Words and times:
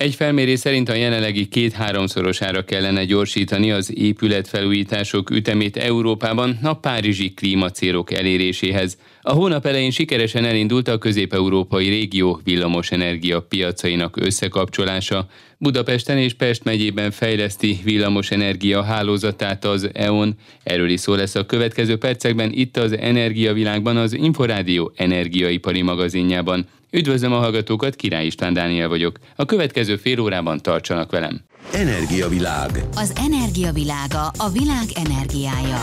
Egy 0.00 0.14
felmérés 0.14 0.58
szerint 0.58 0.88
a 0.88 0.94
jelenlegi 0.94 1.48
két-háromszorosára 1.48 2.64
kellene 2.64 3.04
gyorsítani 3.04 3.70
az 3.70 3.96
épületfelújítások 3.96 5.30
ütemét 5.30 5.76
Európában 5.76 6.58
a 6.62 6.74
párizsi 6.74 7.34
klímacélok 7.34 8.12
eléréséhez. 8.12 8.98
A 9.22 9.32
hónap 9.32 9.66
elején 9.66 9.90
sikeresen 9.90 10.44
elindult 10.44 10.88
a 10.88 10.98
közép-európai 10.98 11.88
régió 11.88 12.40
villamosenergia 12.44 13.42
piacainak 13.42 14.16
összekapcsolása. 14.16 15.26
Budapesten 15.58 16.18
és 16.18 16.34
Pest 16.34 16.64
megyében 16.64 17.10
fejleszti 17.10 17.78
villamosenergia 17.84 18.82
hálózatát 18.82 19.64
az 19.64 19.90
EON. 19.92 20.34
Erről 20.62 20.88
is 20.88 21.00
szó 21.00 21.14
lesz 21.14 21.34
a 21.34 21.46
következő 21.46 21.96
percekben 21.96 22.52
itt 22.52 22.76
az 22.76 22.92
Energiavilágban 22.96 23.96
az 23.96 24.12
Inforádió 24.12 24.92
energiaipari 24.96 25.82
magazinjában. 25.82 26.66
Üdvözlöm 26.92 27.32
a 27.32 27.38
hallgatókat, 27.38 27.96
Király 27.96 28.26
István 28.26 28.52
Dániel 28.52 28.88
vagyok. 28.88 29.18
A 29.36 29.44
következő 29.44 29.96
fél 29.96 30.20
órában 30.20 30.58
tartsanak 30.58 31.10
velem. 31.10 31.40
Energiavilág. 31.72 32.70
Az 32.94 33.12
energiavilága 33.16 34.26
a 34.38 34.48
világ 34.52 34.84
energiája. 34.94 35.80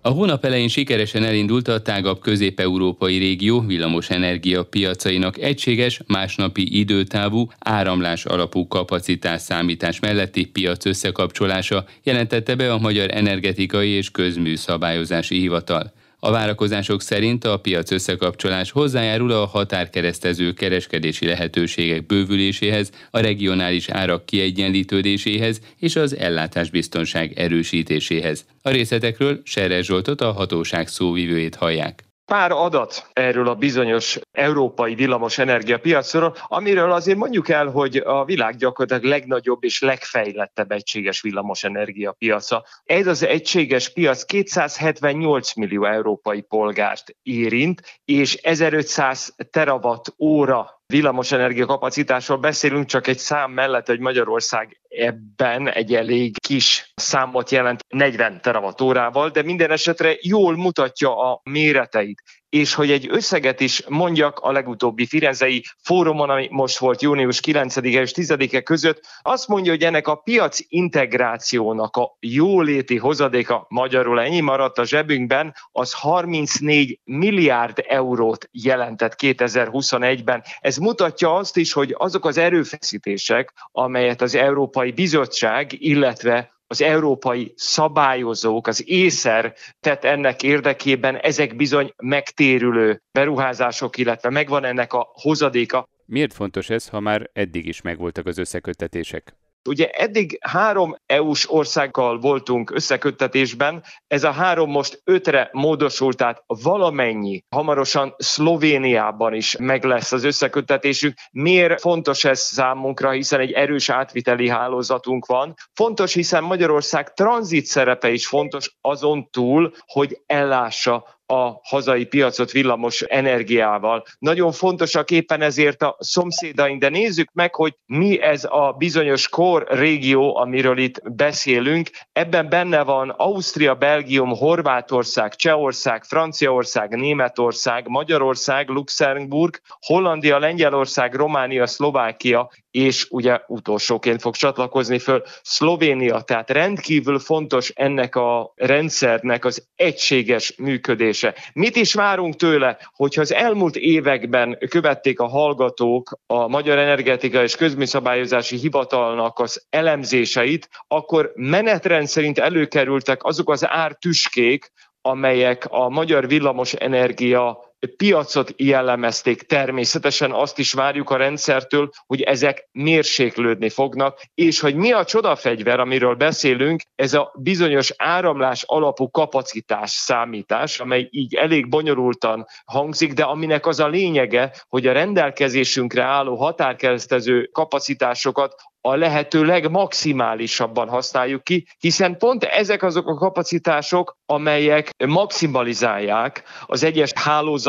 A 0.00 0.08
hónap 0.08 0.44
elején 0.44 0.68
sikeresen 0.68 1.24
elindult 1.24 1.68
a 1.68 1.82
tágabb 1.82 2.20
közép-európai 2.20 3.18
régió 3.18 3.60
villamosenergia 3.60 4.62
piacainak 4.62 5.38
egységes, 5.38 6.00
másnapi 6.06 6.78
időtávú, 6.78 7.48
áramlás 7.58 8.24
alapú 8.24 8.68
kapacitás 8.68 9.40
számítás 9.40 10.00
melletti 10.00 10.44
piac 10.46 10.84
összekapcsolása, 10.84 11.84
jelentette 12.02 12.54
be 12.54 12.72
a 12.72 12.78
Magyar 12.78 13.10
Energetikai 13.10 13.88
és 13.88 14.10
Közműszabályozási 14.10 15.38
Hivatal. 15.38 15.92
A 16.24 16.30
várakozások 16.30 17.02
szerint 17.02 17.44
a 17.44 17.56
piac 17.56 17.90
összekapcsolás 17.90 18.70
hozzájárul 18.70 19.30
a 19.30 19.46
határkeresztező 19.46 20.52
kereskedési 20.52 21.26
lehetőségek 21.26 22.06
bővüléséhez, 22.06 22.90
a 23.10 23.18
regionális 23.18 23.88
árak 23.88 24.26
kiegyenlítődéséhez 24.26 25.60
és 25.78 25.96
az 25.96 26.16
ellátásbiztonság 26.16 27.32
erősítéséhez. 27.38 28.46
A 28.62 28.70
részletekről 28.70 29.40
Seres 29.44 29.86
Zsoltot 29.86 30.20
a 30.20 30.32
hatóság 30.32 30.88
szóvivőjét 30.88 31.54
hallják. 31.54 32.13
Pár 32.26 32.50
adat 32.50 33.08
erről 33.12 33.48
a 33.48 33.54
bizonyos 33.54 34.18
európai 34.32 34.94
villamos 34.94 35.38
energiapiacról, 35.38 36.36
amiről 36.46 36.92
azért 36.92 37.18
mondjuk 37.18 37.48
el, 37.48 37.66
hogy 37.66 37.96
a 37.96 38.24
világ 38.24 38.56
gyakorlatilag 38.56 39.10
legnagyobb 39.10 39.64
és 39.64 39.80
legfejlettebb 39.80 40.70
egységes 40.70 41.20
villamos 41.20 41.64
energiapiaca. 41.64 42.64
Ez 42.84 43.06
az 43.06 43.22
egységes 43.22 43.92
piac 43.92 44.24
278 44.24 45.54
millió 45.54 45.84
európai 45.84 46.40
polgárt 46.40 47.16
érint, 47.22 47.82
és 48.04 48.34
1500 48.34 49.34
terawatt 49.50 50.14
óra 50.18 50.82
villamosenergia 50.86 51.66
kapacitásról 51.66 52.38
beszélünk, 52.38 52.86
csak 52.86 53.06
egy 53.06 53.18
szám 53.18 53.52
mellett, 53.52 53.86
hogy 53.86 54.00
Magyarország 54.00 54.80
ebben 54.88 55.68
egy 55.68 55.94
elég 55.94 56.40
kis 56.40 56.92
számot 56.94 57.50
jelent 57.50 57.80
40 57.88 58.40
teravatórával, 58.40 59.28
de 59.28 59.42
minden 59.42 59.70
esetre 59.70 60.16
jól 60.20 60.56
mutatja 60.56 61.32
a 61.32 61.40
méreteit 61.42 62.22
és 62.54 62.74
hogy 62.74 62.90
egy 62.90 63.06
összeget 63.10 63.60
is 63.60 63.82
mondjak 63.88 64.38
a 64.38 64.52
legutóbbi 64.52 65.06
Firenzei 65.06 65.64
fórumon, 65.82 66.30
ami 66.30 66.48
most 66.50 66.78
volt 66.78 67.02
június 67.02 67.40
9-e 67.46 68.00
és 68.00 68.12
10-e 68.14 68.60
között, 68.60 69.00
azt 69.22 69.48
mondja, 69.48 69.72
hogy 69.72 69.82
ennek 69.82 70.08
a 70.08 70.14
piac 70.14 70.58
integrációnak 70.68 71.96
a 71.96 72.16
jóléti 72.20 72.96
hozadéka 72.96 73.66
magyarul 73.68 74.20
ennyi 74.20 74.40
maradt 74.40 74.78
a 74.78 74.84
zsebünkben, 74.84 75.54
az 75.72 75.92
34 75.92 77.00
milliárd 77.04 77.84
eurót 77.88 78.48
jelentett 78.52 79.14
2021-ben. 79.22 80.42
Ez 80.60 80.76
mutatja 80.76 81.34
azt 81.34 81.56
is, 81.56 81.72
hogy 81.72 81.94
azok 81.98 82.24
az 82.24 82.38
erőfeszítések, 82.38 83.52
amelyet 83.72 84.22
az 84.22 84.34
Európai 84.34 84.90
Bizottság, 84.92 85.72
illetve 85.72 86.53
az 86.74 86.82
európai 86.82 87.52
szabályozók, 87.56 88.66
az 88.66 88.82
észer 88.86 89.54
tett 89.80 90.04
ennek 90.04 90.42
érdekében, 90.42 91.16
ezek 91.16 91.56
bizony 91.56 91.92
megtérülő 91.96 93.02
beruházások, 93.12 93.96
illetve 93.98 94.30
megvan 94.30 94.64
ennek 94.64 94.92
a 94.92 95.08
hozadéka. 95.12 95.88
Miért 96.06 96.32
fontos 96.32 96.70
ez, 96.70 96.88
ha 96.88 97.00
már 97.00 97.30
eddig 97.32 97.66
is 97.66 97.80
megvoltak 97.80 98.26
az 98.26 98.38
összeköttetések? 98.38 99.34
Ugye 99.68 99.88
eddig 99.88 100.38
három 100.40 100.96
EU-s 101.06 101.50
országgal 101.50 102.18
voltunk 102.18 102.70
összeköttetésben, 102.70 103.82
ez 104.06 104.24
a 104.24 104.30
három 104.30 104.70
most 104.70 105.00
ötre 105.04 105.48
módosult, 105.52 106.16
tehát 106.16 106.42
valamennyi, 106.46 107.42
hamarosan 107.54 108.14
Szlovéniában 108.16 109.34
is 109.34 109.56
meg 109.56 109.84
lesz 109.84 110.12
az 110.12 110.24
összeköttetésünk. 110.24 111.14
Miért 111.30 111.80
fontos 111.80 112.24
ez 112.24 112.40
számunkra, 112.40 113.10
hiszen 113.10 113.40
egy 113.40 113.52
erős 113.52 113.88
átviteli 113.88 114.48
hálózatunk 114.48 115.26
van. 115.26 115.54
Fontos, 115.72 116.14
hiszen 116.14 116.42
Magyarország 116.42 117.12
tranzit 117.12 117.66
szerepe 117.66 118.10
is 118.10 118.26
fontos 118.26 118.76
azon 118.80 119.28
túl, 119.30 119.72
hogy 119.86 120.22
ellássa 120.26 121.22
a 121.34 121.60
hazai 121.62 122.04
piacot 122.04 122.50
villamos 122.50 123.02
energiával. 123.02 124.04
Nagyon 124.18 124.52
fontosak 124.52 125.10
éppen 125.10 125.40
ezért 125.40 125.82
a 125.82 125.96
szomszédaink, 125.98 126.80
de 126.80 126.88
nézzük 126.88 127.30
meg, 127.32 127.54
hogy 127.54 127.74
mi 127.86 128.20
ez 128.20 128.44
a 128.44 128.74
bizonyos 128.78 129.28
kor 129.28 129.66
régió, 129.68 130.36
amiről 130.36 130.78
itt 130.78 131.00
beszélünk. 131.12 131.90
Ebben 132.12 132.48
benne 132.48 132.82
van 132.82 133.08
Ausztria, 133.10 133.74
Belgium, 133.74 134.28
Horvátország, 134.28 135.34
Csehország, 135.34 136.04
Franciaország, 136.04 136.90
Németország, 136.96 137.88
Magyarország, 137.88 138.68
Luxemburg, 138.68 139.60
Hollandia, 139.80 140.38
Lengyelország, 140.38 141.14
Románia, 141.14 141.66
Szlovákia, 141.66 142.50
és 142.74 143.06
ugye 143.10 143.40
utolsóként 143.46 144.20
fog 144.20 144.34
csatlakozni 144.34 144.98
föl 144.98 145.22
Szlovénia. 145.42 146.20
Tehát 146.20 146.50
rendkívül 146.50 147.18
fontos 147.18 147.68
ennek 147.74 148.16
a 148.16 148.52
rendszernek 148.54 149.44
az 149.44 149.68
egységes 149.74 150.54
működése. 150.56 151.34
Mit 151.52 151.76
is 151.76 151.94
várunk 151.94 152.36
tőle, 152.36 152.78
hogyha 152.92 153.20
az 153.20 153.32
elmúlt 153.32 153.76
években 153.76 154.58
követték 154.68 155.20
a 155.20 155.26
hallgatók 155.26 156.18
a 156.26 156.48
Magyar 156.48 156.78
Energetika 156.78 157.42
és 157.42 157.56
Közműszabályozási 157.56 158.56
Hivatalnak 158.56 159.38
az 159.38 159.66
elemzéseit, 159.70 160.68
akkor 160.88 161.32
menetrend 161.34 162.06
szerint 162.06 162.38
előkerültek 162.38 163.24
azok 163.24 163.50
az 163.50 163.66
ártüskék, 163.68 164.72
amelyek 165.00 165.66
a 165.68 165.88
magyar 165.88 166.28
villamos 166.28 166.72
energia 166.72 167.73
piacot 167.86 168.52
jellemezték. 168.56 169.42
Természetesen 169.42 170.32
azt 170.32 170.58
is 170.58 170.72
várjuk 170.72 171.10
a 171.10 171.16
rendszertől, 171.16 171.90
hogy 172.06 172.22
ezek 172.22 172.68
mérséklődni 172.72 173.68
fognak, 173.68 174.20
és 174.34 174.60
hogy 174.60 174.74
mi 174.74 174.92
a 174.92 175.04
csodafegyver, 175.04 175.80
amiről 175.80 176.14
beszélünk, 176.14 176.80
ez 176.94 177.14
a 177.14 177.32
bizonyos 177.38 177.92
áramlás 177.96 178.62
alapú 178.66 179.10
kapacitás 179.10 179.90
számítás, 179.90 180.80
amely 180.80 181.08
így 181.10 181.34
elég 181.34 181.68
bonyolultan 181.68 182.46
hangzik, 182.64 183.12
de 183.12 183.22
aminek 183.22 183.66
az 183.66 183.80
a 183.80 183.88
lényege, 183.88 184.52
hogy 184.68 184.86
a 184.86 184.92
rendelkezésünkre 184.92 186.02
álló 186.02 186.36
határkeresztező 186.36 187.48
kapacitásokat 187.52 188.54
a 188.86 188.96
lehető 188.96 189.44
legmaximálisabban 189.44 190.88
használjuk 190.88 191.44
ki, 191.44 191.66
hiszen 191.78 192.18
pont 192.18 192.44
ezek 192.44 192.82
azok 192.82 193.08
a 193.08 193.14
kapacitások, 193.14 194.16
amelyek 194.26 194.90
maximalizálják 195.06 196.42
az 196.66 196.82
egyes 196.82 197.12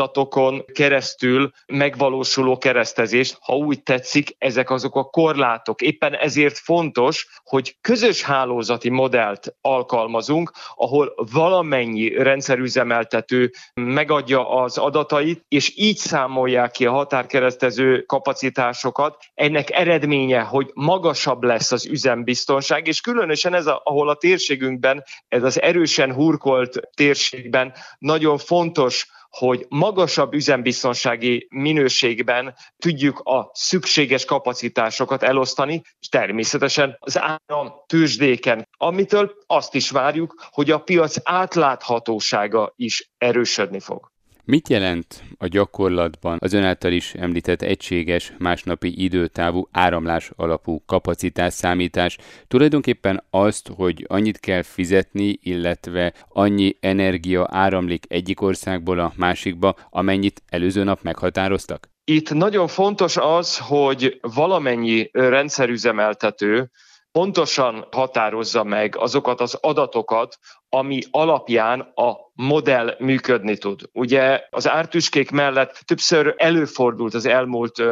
hálózatokon 0.06 0.64
keresztül 0.72 1.50
megvalósuló 1.66 2.58
keresztezést, 2.58 3.36
ha 3.40 3.56
úgy 3.56 3.82
tetszik, 3.82 4.34
ezek 4.38 4.70
azok 4.70 4.94
a 4.94 5.04
korlátok. 5.04 5.82
Éppen 5.82 6.14
ezért 6.14 6.58
fontos, 6.58 7.26
hogy 7.44 7.76
közös 7.80 8.22
hálózati 8.22 8.90
modellt 8.90 9.56
alkalmazunk, 9.60 10.52
ahol 10.74 11.14
valamennyi 11.32 12.08
rendszerüzemeltető 12.08 13.50
megadja 13.74 14.48
az 14.48 14.78
adatait, 14.78 15.44
és 15.48 15.72
így 15.76 15.96
számolják 15.96 16.70
ki 16.70 16.86
a 16.86 16.92
határkeresztező 16.92 18.02
kapacitásokat. 18.02 19.16
Ennek 19.34 19.70
eredménye, 19.70 20.40
hogy 20.40 20.70
maga 20.74 21.06
magasabb 21.06 21.42
lesz 21.42 21.72
az 21.72 21.86
üzembiztonság, 21.86 22.86
és 22.86 23.00
különösen 23.00 23.54
ez, 23.54 23.66
a, 23.66 23.80
ahol 23.84 24.08
a 24.08 24.14
térségünkben, 24.14 25.04
ez 25.28 25.42
az 25.42 25.60
erősen 25.60 26.12
hurkolt 26.12 26.80
térségben 26.94 27.72
nagyon 27.98 28.38
fontos, 28.38 29.06
hogy 29.30 29.66
magasabb 29.68 30.34
üzembiztonsági 30.34 31.46
minőségben 31.50 32.54
tudjuk 32.76 33.18
a 33.18 33.50
szükséges 33.52 34.24
kapacitásokat 34.24 35.22
elosztani, 35.22 35.82
és 36.00 36.08
természetesen 36.08 36.96
az 37.00 37.18
áram 37.18 37.72
tőzsdéken, 37.86 38.68
amitől 38.76 39.32
azt 39.46 39.74
is 39.74 39.90
várjuk, 39.90 40.34
hogy 40.50 40.70
a 40.70 40.78
piac 40.82 41.16
átláthatósága 41.22 42.72
is 42.76 43.10
erősödni 43.18 43.80
fog. 43.80 44.14
Mit 44.48 44.68
jelent 44.68 45.22
a 45.38 45.46
gyakorlatban 45.46 46.38
az 46.40 46.52
ön 46.52 46.64
által 46.64 46.92
is 46.92 47.14
említett 47.14 47.62
egységes 47.62 48.32
másnapi 48.38 49.02
időtávú 49.02 49.68
áramlás 49.70 50.30
alapú 50.36 50.82
kapacitás 50.84 51.52
számítás? 51.52 52.18
Tulajdonképpen 52.48 53.24
azt, 53.30 53.70
hogy 53.76 54.04
annyit 54.08 54.38
kell 54.40 54.62
fizetni, 54.62 55.38
illetve 55.42 56.12
annyi 56.28 56.76
energia 56.80 57.46
áramlik 57.50 58.04
egyik 58.08 58.40
országból 58.40 58.98
a 58.98 59.12
másikba, 59.16 59.74
amennyit 59.90 60.42
előző 60.48 60.84
nap 60.84 61.02
meghatároztak? 61.02 61.88
Itt 62.04 62.30
nagyon 62.30 62.66
fontos 62.66 63.16
az, 63.16 63.58
hogy 63.58 64.18
valamennyi 64.20 65.08
rendszerüzemeltető 65.12 66.70
pontosan 67.12 67.86
határozza 67.90 68.64
meg 68.64 68.96
azokat 68.96 69.40
az 69.40 69.58
adatokat, 69.60 70.38
ami 70.76 71.00
alapján 71.10 71.80
a 71.80 72.16
modell 72.34 72.96
működni 72.98 73.56
tud. 73.56 73.80
Ugye 73.92 74.46
az 74.50 74.68
ártüskék 74.68 75.30
mellett 75.30 75.82
többször 75.84 76.34
előfordult 76.36 77.14
az 77.14 77.26
elmúlt 77.26 77.82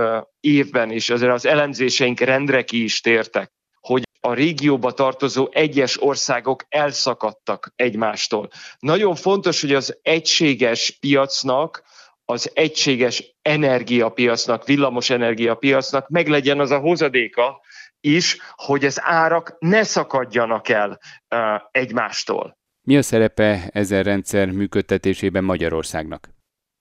évben 0.41 0.91
is, 0.91 1.11
azért 1.11 1.33
az 1.33 1.47
elemzéseink 1.47 2.21
rendre 2.21 2.63
ki 2.63 2.83
is 2.83 3.01
tértek, 3.01 3.53
hogy 3.81 4.03
a 4.21 4.35
régióba 4.35 4.93
tartozó 4.93 5.49
egyes 5.53 6.03
országok 6.03 6.65
elszakadtak 6.69 7.73
egymástól. 7.77 8.49
Nagyon 8.79 9.15
fontos, 9.15 9.61
hogy 9.61 9.75
az 9.75 9.99
egységes 10.03 10.91
piacnak 11.01 11.83
az 12.25 12.51
egységes 12.55 13.37
energiapiacnak, 13.43 14.65
villamos 14.65 15.11
energiapiacnak 15.11 16.09
meglegyen 16.09 16.61
az 16.61 16.71
a 16.71 16.79
hozadéka 16.79 17.61
is, 18.01 18.39
hogy 18.55 18.85
az 18.85 19.01
árak 19.03 19.57
ne 19.59 19.83
szakadjanak 19.83 20.69
el 20.69 20.99
egymástól. 21.71 22.63
Mi 22.87 22.97
a 22.97 23.03
szerepe 23.03 23.69
ezen 23.73 24.03
rendszer 24.03 24.51
működtetésében 24.51 25.45
Magyarországnak? 25.45 26.29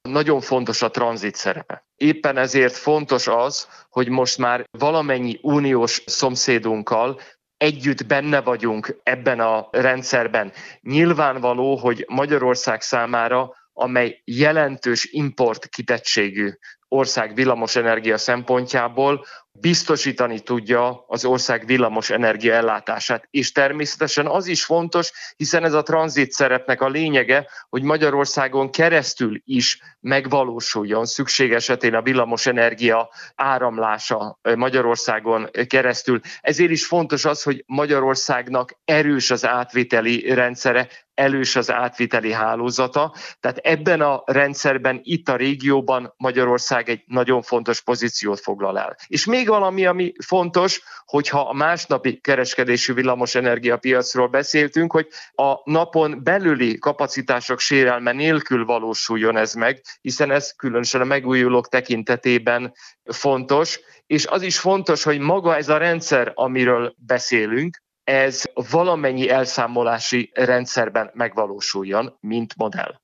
Nagyon 0.09 0.41
fontos 0.41 0.81
a 0.81 0.89
tranzit 0.89 1.35
szerepe. 1.35 1.85
Éppen 1.95 2.37
ezért 2.37 2.73
fontos 2.73 3.27
az, 3.27 3.67
hogy 3.89 4.09
most 4.09 4.37
már 4.37 4.65
valamennyi 4.71 5.39
uniós 5.41 6.03
szomszédunkkal 6.05 7.19
együtt 7.57 8.05
benne 8.05 8.41
vagyunk 8.41 8.99
ebben 9.03 9.39
a 9.39 9.67
rendszerben. 9.71 10.51
Nyilvánvaló, 10.81 11.75
hogy 11.75 12.05
Magyarország 12.07 12.81
számára 12.81 13.53
amely 13.73 14.21
jelentős 14.25 15.05
import 15.11 15.67
kitettségű 15.67 16.51
ország 16.87 17.35
villamosenergia 17.35 18.17
szempontjából 18.17 19.25
biztosítani 19.59 20.39
tudja 20.39 21.03
az 21.07 21.25
ország 21.25 21.65
villamos 21.65 22.09
energia 22.09 22.53
ellátását. 22.53 23.27
És 23.29 23.51
természetesen 23.51 24.27
az 24.27 24.47
is 24.47 24.63
fontos, 24.63 25.11
hiszen 25.35 25.63
ez 25.63 25.73
a 25.73 25.83
tranzit 25.83 26.31
szerepnek 26.31 26.81
a 26.81 26.87
lényege, 26.87 27.47
hogy 27.69 27.83
Magyarországon 27.83 28.69
keresztül 28.71 29.41
is 29.45 29.79
megvalósuljon 29.99 31.05
szükség 31.05 31.53
esetén 31.53 31.93
a 31.93 32.01
villamos 32.01 32.45
energia 32.45 33.09
áramlása 33.35 34.39
Magyarországon 34.55 35.49
keresztül. 35.67 36.19
Ezért 36.41 36.71
is 36.71 36.85
fontos 36.85 37.25
az, 37.25 37.43
hogy 37.43 37.63
Magyarországnak 37.67 38.75
erős 38.85 39.31
az 39.31 39.45
átviteli 39.45 40.33
rendszere, 40.33 40.87
elős 41.13 41.55
az 41.55 41.71
átviteli 41.71 42.31
hálózata. 42.31 43.13
Tehát 43.39 43.57
ebben 43.57 44.01
a 44.01 44.23
rendszerben, 44.25 44.99
itt 45.03 45.29
a 45.29 45.35
régióban 45.35 46.13
Magyarország 46.17 46.89
egy 46.89 47.03
nagyon 47.05 47.41
fontos 47.41 47.81
pozíciót 47.81 48.39
foglal 48.39 48.79
el. 48.79 48.95
És 49.07 49.25
még 49.25 49.47
valami, 49.47 49.85
ami 49.85 50.13
fontos, 50.25 50.81
hogyha 51.05 51.39
a 51.39 51.53
másnapi 51.53 52.19
kereskedésű 52.19 52.93
villamos 52.93 53.35
energiapiacról 53.35 54.27
beszéltünk, 54.27 54.91
hogy 54.91 55.07
a 55.31 55.71
napon 55.71 56.23
belüli 56.23 56.77
kapacitások 56.77 57.59
sérelme 57.59 58.11
nélkül 58.11 58.65
valósuljon 58.65 59.37
ez 59.37 59.53
meg, 59.53 59.81
hiszen 60.01 60.31
ez 60.31 60.51
különösen 60.51 61.01
a 61.01 61.05
megújulók 61.05 61.69
tekintetében 61.69 62.73
fontos, 63.03 63.79
és 64.05 64.25
az 64.25 64.41
is 64.41 64.59
fontos, 64.59 65.03
hogy 65.03 65.19
maga 65.19 65.55
ez 65.55 65.69
a 65.69 65.77
rendszer, 65.77 66.31
amiről 66.35 66.95
beszélünk, 66.97 67.82
ez 68.03 68.43
valamennyi 68.71 69.29
elszámolási 69.29 70.31
rendszerben 70.33 71.11
megvalósuljon, 71.13 72.17
mint 72.19 72.55
modell. 72.55 73.01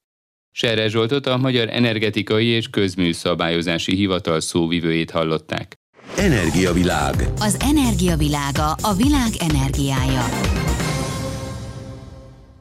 Serre 0.51 0.87
Zsoltot 0.87 1.25
a 1.25 1.37
Magyar 1.37 1.69
Energetikai 1.69 2.45
és 2.45 2.69
Közműszabályozási 2.69 3.95
Hivatal 3.95 4.39
szóvivőjét 4.39 5.11
hallották. 5.11 5.75
Energiavilág. 6.17 7.15
Az 7.39 7.57
energiavilága 7.59 8.71
a 8.71 8.93
világ 8.93 9.31
energiája. 9.39 10.25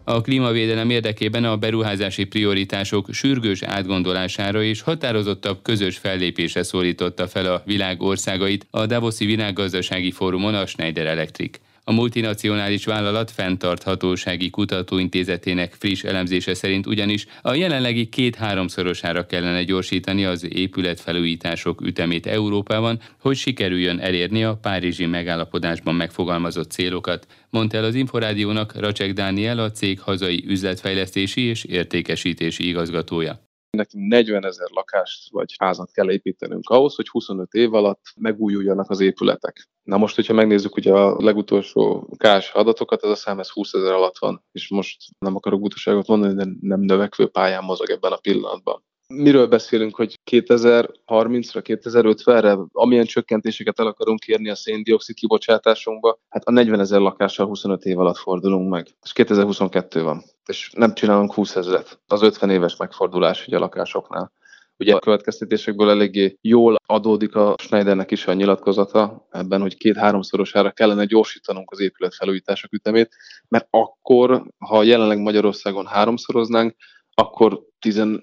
A 0.04 0.20
klímavédelem 0.20 0.90
érdekében 0.90 1.44
a 1.44 1.56
beruházási 1.56 2.24
prioritások 2.24 3.12
sürgős 3.12 3.62
átgondolására 3.62 4.62
és 4.62 4.80
határozottabb 4.80 5.62
közös 5.62 5.96
fellépésre 5.96 6.62
szólította 6.62 7.28
fel 7.28 7.52
a 7.52 7.62
világ 7.64 8.02
országait 8.02 8.66
a 8.70 8.86
Davoszi 8.86 9.24
Világgazdasági 9.24 10.10
Fórumon 10.10 10.54
a 10.54 10.66
Schneider 10.66 11.06
Electric. 11.06 11.58
A 11.88 11.92
multinacionális 11.92 12.84
vállalat 12.84 13.30
fenntarthatósági 13.30 14.50
kutatóintézetének 14.50 15.74
friss 15.78 16.02
elemzése 16.02 16.54
szerint 16.54 16.86
ugyanis 16.86 17.26
a 17.42 17.54
jelenlegi 17.54 18.08
két-háromszorosára 18.08 19.26
kellene 19.26 19.62
gyorsítani 19.62 20.24
az 20.24 20.54
épületfelújítások 20.54 21.80
ütemét 21.80 22.26
Európában, 22.26 23.00
hogy 23.20 23.36
sikerüljön 23.36 23.98
elérni 23.98 24.44
a 24.44 24.56
Párizsi 24.56 25.06
megállapodásban 25.06 25.94
megfogalmazott 25.94 26.70
célokat, 26.70 27.26
mondta 27.50 27.76
el 27.76 27.84
az 27.84 27.94
Inforádiónak 27.94 28.76
Racsek 28.76 29.12
Dániel, 29.12 29.58
a 29.58 29.70
cég 29.70 30.00
hazai 30.00 30.44
üzletfejlesztési 30.46 31.40
és 31.40 31.64
értékesítési 31.64 32.68
igazgatója. 32.68 33.47
Nekünk 33.70 34.08
40 34.08 34.44
ezer 34.44 34.68
lakást 34.70 35.30
vagy 35.30 35.54
házat 35.58 35.90
kell 35.92 36.10
építenünk 36.10 36.68
ahhoz, 36.68 36.94
hogy 36.94 37.08
25 37.08 37.52
év 37.52 37.74
alatt 37.74 38.02
megújuljanak 38.16 38.90
az 38.90 39.00
épületek. 39.00 39.68
Na 39.82 39.96
most, 39.96 40.14
hogyha 40.14 40.32
megnézzük 40.32 40.76
ugye 40.76 40.92
a 40.92 41.22
legutolsó 41.22 42.08
kás 42.16 42.52
adatokat, 42.52 43.04
ez 43.04 43.10
a 43.10 43.14
szám 43.14 43.38
ez 43.38 43.50
20 43.50 43.72
ezer 43.72 43.92
alatt 43.92 44.18
van, 44.18 44.44
és 44.52 44.68
most 44.68 44.96
nem 45.18 45.36
akarok 45.36 45.60
butaságot 45.60 46.06
mondani, 46.06 46.34
de 46.34 46.46
nem 46.60 46.80
növekvő 46.80 47.26
pályán 47.26 47.64
mozog 47.64 47.90
ebben 47.90 48.12
a 48.12 48.16
pillanatban. 48.16 48.82
Miről 49.14 49.46
beszélünk, 49.46 49.94
hogy 49.94 50.18
2030-ra, 50.30 51.62
2050-re, 51.64 52.58
amilyen 52.72 53.04
csökkentéseket 53.04 53.80
el 53.80 53.86
akarunk 53.86 54.20
kérni 54.20 54.48
a 54.48 54.54
széndiokszid 54.54 55.14
kibocsátásunkba, 55.14 56.18
hát 56.28 56.44
a 56.44 56.50
40 56.50 56.80
ezer 56.80 57.00
lakással 57.00 57.46
25 57.46 57.84
év 57.84 57.98
alatt 57.98 58.16
fordulunk 58.16 58.70
meg. 58.70 58.86
És 59.02 59.12
2022 59.12 60.02
van. 60.02 60.22
És 60.48 60.70
nem 60.74 60.94
csinálunk 60.94 61.32
20 61.32 61.56
ezeret. 61.56 62.00
Az 62.06 62.22
50 62.22 62.50
éves 62.50 62.76
megfordulás 62.76 63.46
ugye 63.46 63.56
a 63.56 63.60
lakásoknál. 63.60 64.32
Ugye 64.76 64.94
a 64.94 64.98
következtetésekből 64.98 65.90
eléggé 65.90 66.38
jól 66.40 66.76
adódik 66.86 67.34
a 67.34 67.54
Schneidernek 67.62 68.10
is 68.10 68.26
a 68.26 68.32
nyilatkozata 68.32 69.26
ebben, 69.30 69.60
hogy 69.60 69.76
két-háromszorosára 69.76 70.70
kellene 70.70 71.04
gyorsítanunk 71.04 71.70
az 71.70 71.80
épületfelújítások 71.80 72.72
ütemét, 72.72 73.14
mert 73.48 73.66
akkor, 73.70 74.42
ha 74.58 74.82
jelenleg 74.82 75.18
Magyarországon 75.18 75.86
háromszoroznánk, 75.86 76.74
akkor 77.14 77.62
15 77.78 78.22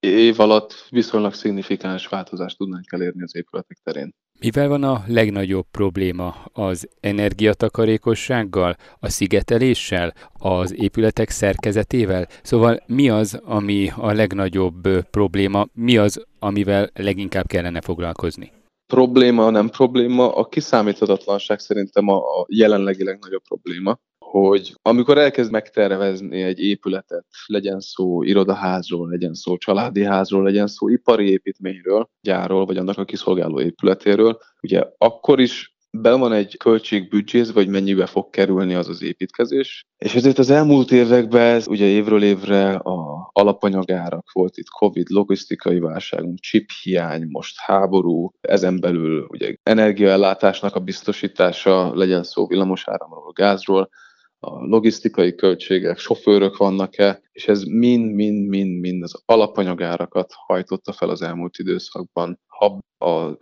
év 0.00 0.40
alatt 0.40 0.86
viszonylag 0.88 1.34
szignifikáns 1.34 2.06
változást 2.06 2.56
tudnánk 2.56 2.92
elérni 2.92 3.22
az 3.22 3.36
épületek 3.36 3.78
terén. 3.82 4.14
Mivel 4.42 4.68
van 4.68 4.82
a 4.82 5.04
legnagyobb 5.06 5.66
probléma? 5.70 6.34
Az 6.52 6.88
energiatakarékossággal, 7.00 8.76
a 9.00 9.08
szigeteléssel, 9.08 10.14
az 10.32 10.74
épületek 10.76 11.30
szerkezetével? 11.30 12.26
Szóval 12.42 12.82
mi 12.86 13.08
az, 13.08 13.40
ami 13.44 13.90
a 13.96 14.12
legnagyobb 14.12 14.88
probléma, 15.10 15.66
mi 15.72 15.96
az, 15.96 16.24
amivel 16.38 16.90
leginkább 16.94 17.46
kellene 17.46 17.80
foglalkozni? 17.80 18.52
Probléma, 18.86 19.50
nem 19.50 19.68
probléma, 19.68 20.34
a 20.34 20.44
kiszámíthatatlanság 20.44 21.58
szerintem 21.58 22.08
a 22.08 22.20
jelenlegi 22.46 23.04
legnagyobb 23.04 23.42
probléma 23.42 23.98
hogy 24.32 24.74
amikor 24.82 25.18
elkezd 25.18 25.50
megtervezni 25.50 26.42
egy 26.42 26.58
épületet, 26.60 27.24
legyen 27.46 27.80
szó 27.80 28.22
irodaházról, 28.22 29.08
legyen 29.08 29.34
szó 29.34 29.56
családi 29.56 30.04
házról, 30.04 30.42
legyen 30.42 30.66
szó 30.66 30.88
ipari 30.88 31.30
építményről, 31.30 32.08
gyárról, 32.20 32.66
vagy 32.66 32.76
annak 32.76 32.98
a 32.98 33.04
kiszolgáló 33.04 33.60
épületéről, 33.60 34.38
ugye 34.62 34.84
akkor 34.98 35.40
is 35.40 35.76
be 35.90 36.12
van 36.14 36.32
egy 36.32 36.56
költségbüdzséz, 36.56 37.52
vagy 37.52 37.68
mennyibe 37.68 38.06
fog 38.06 38.30
kerülni 38.30 38.74
az 38.74 38.88
az 38.88 39.02
építkezés. 39.02 39.86
És 39.98 40.14
ezért 40.14 40.38
az 40.38 40.50
elmúlt 40.50 40.90
években, 40.90 41.54
ez 41.54 41.68
ugye 41.68 41.86
évről 41.86 42.22
évre 42.22 42.74
a 42.74 43.30
alapanyagárak 43.32 44.32
volt 44.32 44.56
itt 44.56 44.68
Covid, 44.68 45.06
logisztikai 45.08 45.78
válságunk, 45.78 46.38
chip 46.38 46.70
hiány, 46.82 47.26
most 47.28 47.58
háború, 47.58 48.30
ezen 48.40 48.80
belül 48.80 49.26
ugye 49.28 49.54
energiaellátásnak 49.62 50.74
a 50.74 50.80
biztosítása, 50.80 51.94
legyen 51.94 52.22
szó 52.22 52.46
villamosáramról, 52.46 53.32
gázról, 53.32 53.88
a 54.44 54.64
logisztikai 54.66 55.34
költségek, 55.34 55.98
sofőrök 55.98 56.56
vannak-e, 56.56 57.22
és 57.32 57.48
ez 57.48 57.62
mind-mind-mind-mind 57.62 59.02
az 59.02 59.22
alapanyagárakat 59.24 60.32
hajtotta 60.46 60.92
fel 60.92 61.08
az 61.08 61.22
elmúlt 61.22 61.58
időszakban. 61.58 62.40
Ha 62.46 62.78
a 62.98 63.36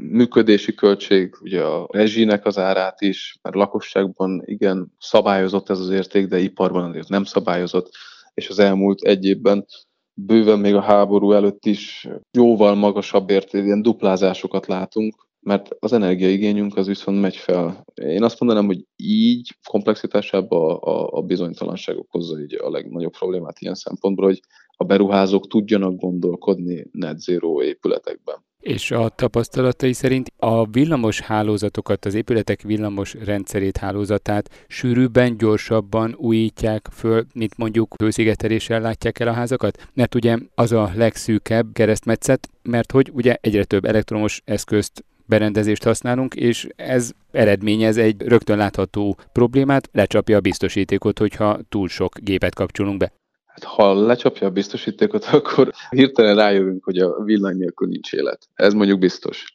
működési 0.00 0.74
költség, 0.74 1.34
ugye 1.40 1.62
a 1.62 1.88
rezsinek 1.90 2.46
az 2.46 2.58
árát 2.58 3.00
is, 3.00 3.38
mert 3.42 3.56
lakosságban 3.56 4.42
igen 4.44 4.92
szabályozott 4.98 5.70
ez 5.70 5.80
az 5.80 5.90
érték, 5.90 6.26
de 6.26 6.38
iparban 6.38 6.88
azért 6.88 7.08
nem 7.08 7.24
szabályozott, 7.24 7.90
és 8.34 8.48
az 8.48 8.58
elmúlt 8.58 9.00
egy 9.00 9.24
évben 9.24 9.66
bőven 10.14 10.58
még 10.58 10.74
a 10.74 10.80
háború 10.80 11.32
előtt 11.32 11.64
is 11.64 12.08
jóval 12.30 12.74
magasabb 12.74 13.30
érték, 13.30 13.64
ilyen 13.64 13.82
duplázásokat 13.82 14.66
látunk, 14.66 15.25
mert 15.46 15.68
az 15.78 15.92
energiaigényünk 15.92 16.76
az 16.76 16.86
viszont 16.86 17.20
megy 17.20 17.36
fel. 17.36 17.84
Én 17.94 18.22
azt 18.22 18.40
mondanám, 18.40 18.66
hogy 18.66 18.84
így 18.96 19.56
komplexitásában 19.68 20.76
a, 20.76 21.06
a 21.06 21.22
bizonytalanság 21.22 21.98
okozza 21.98 22.40
így 22.40 22.54
a 22.62 22.70
legnagyobb 22.70 23.12
problémát 23.12 23.60
ilyen 23.60 23.74
szempontból, 23.74 24.24
hogy 24.26 24.40
a 24.76 24.84
beruházók 24.84 25.48
tudjanak 25.48 25.96
gondolkodni 25.96 26.86
net 26.92 27.18
zero 27.18 27.62
épületekben. 27.62 28.44
És 28.60 28.90
a 28.90 29.08
tapasztalatai 29.08 29.92
szerint 29.92 30.32
a 30.36 30.66
villamos 30.66 31.20
hálózatokat, 31.20 32.04
az 32.04 32.14
épületek 32.14 32.62
villamos 32.62 33.14
rendszerét, 33.24 33.76
hálózatát 33.76 34.64
sűrűbben, 34.68 35.36
gyorsabban 35.36 36.14
újítják 36.18 36.88
föl, 36.92 37.24
mint 37.34 37.56
mondjuk 37.56 37.94
hőszigeteléssel 37.98 38.80
látják 38.80 39.18
el 39.18 39.28
a 39.28 39.32
házakat? 39.32 39.88
Mert 39.94 40.14
ugye 40.14 40.38
az 40.54 40.72
a 40.72 40.90
legszűkebb 40.94 41.66
keresztmetszet, 41.72 42.48
mert 42.62 42.92
hogy 42.92 43.10
ugye 43.12 43.36
egyre 43.40 43.64
több 43.64 43.84
elektromos 43.84 44.42
eszközt 44.44 45.04
berendezést 45.26 45.84
használunk, 45.84 46.34
és 46.34 46.68
ez 46.76 47.10
eredményez 47.30 47.96
egy 47.96 48.22
rögtön 48.22 48.56
látható 48.56 49.16
problémát, 49.32 49.88
lecsapja 49.92 50.36
a 50.36 50.40
biztosítékot, 50.40 51.18
hogyha 51.18 51.58
túl 51.68 51.88
sok 51.88 52.18
gépet 52.18 52.54
kapcsolunk 52.54 52.98
be. 52.98 53.12
Hát, 53.46 53.64
ha 53.64 53.94
lecsapja 53.94 54.46
a 54.46 54.50
biztosítékot, 54.50 55.24
akkor 55.32 55.70
hirtelen 55.90 56.36
rájövünk, 56.36 56.84
hogy 56.84 56.98
a 56.98 57.22
villany 57.24 57.56
nélkül 57.56 57.88
nincs 57.88 58.12
élet. 58.12 58.48
Ez 58.54 58.72
mondjuk 58.72 58.98
biztos. 58.98 59.54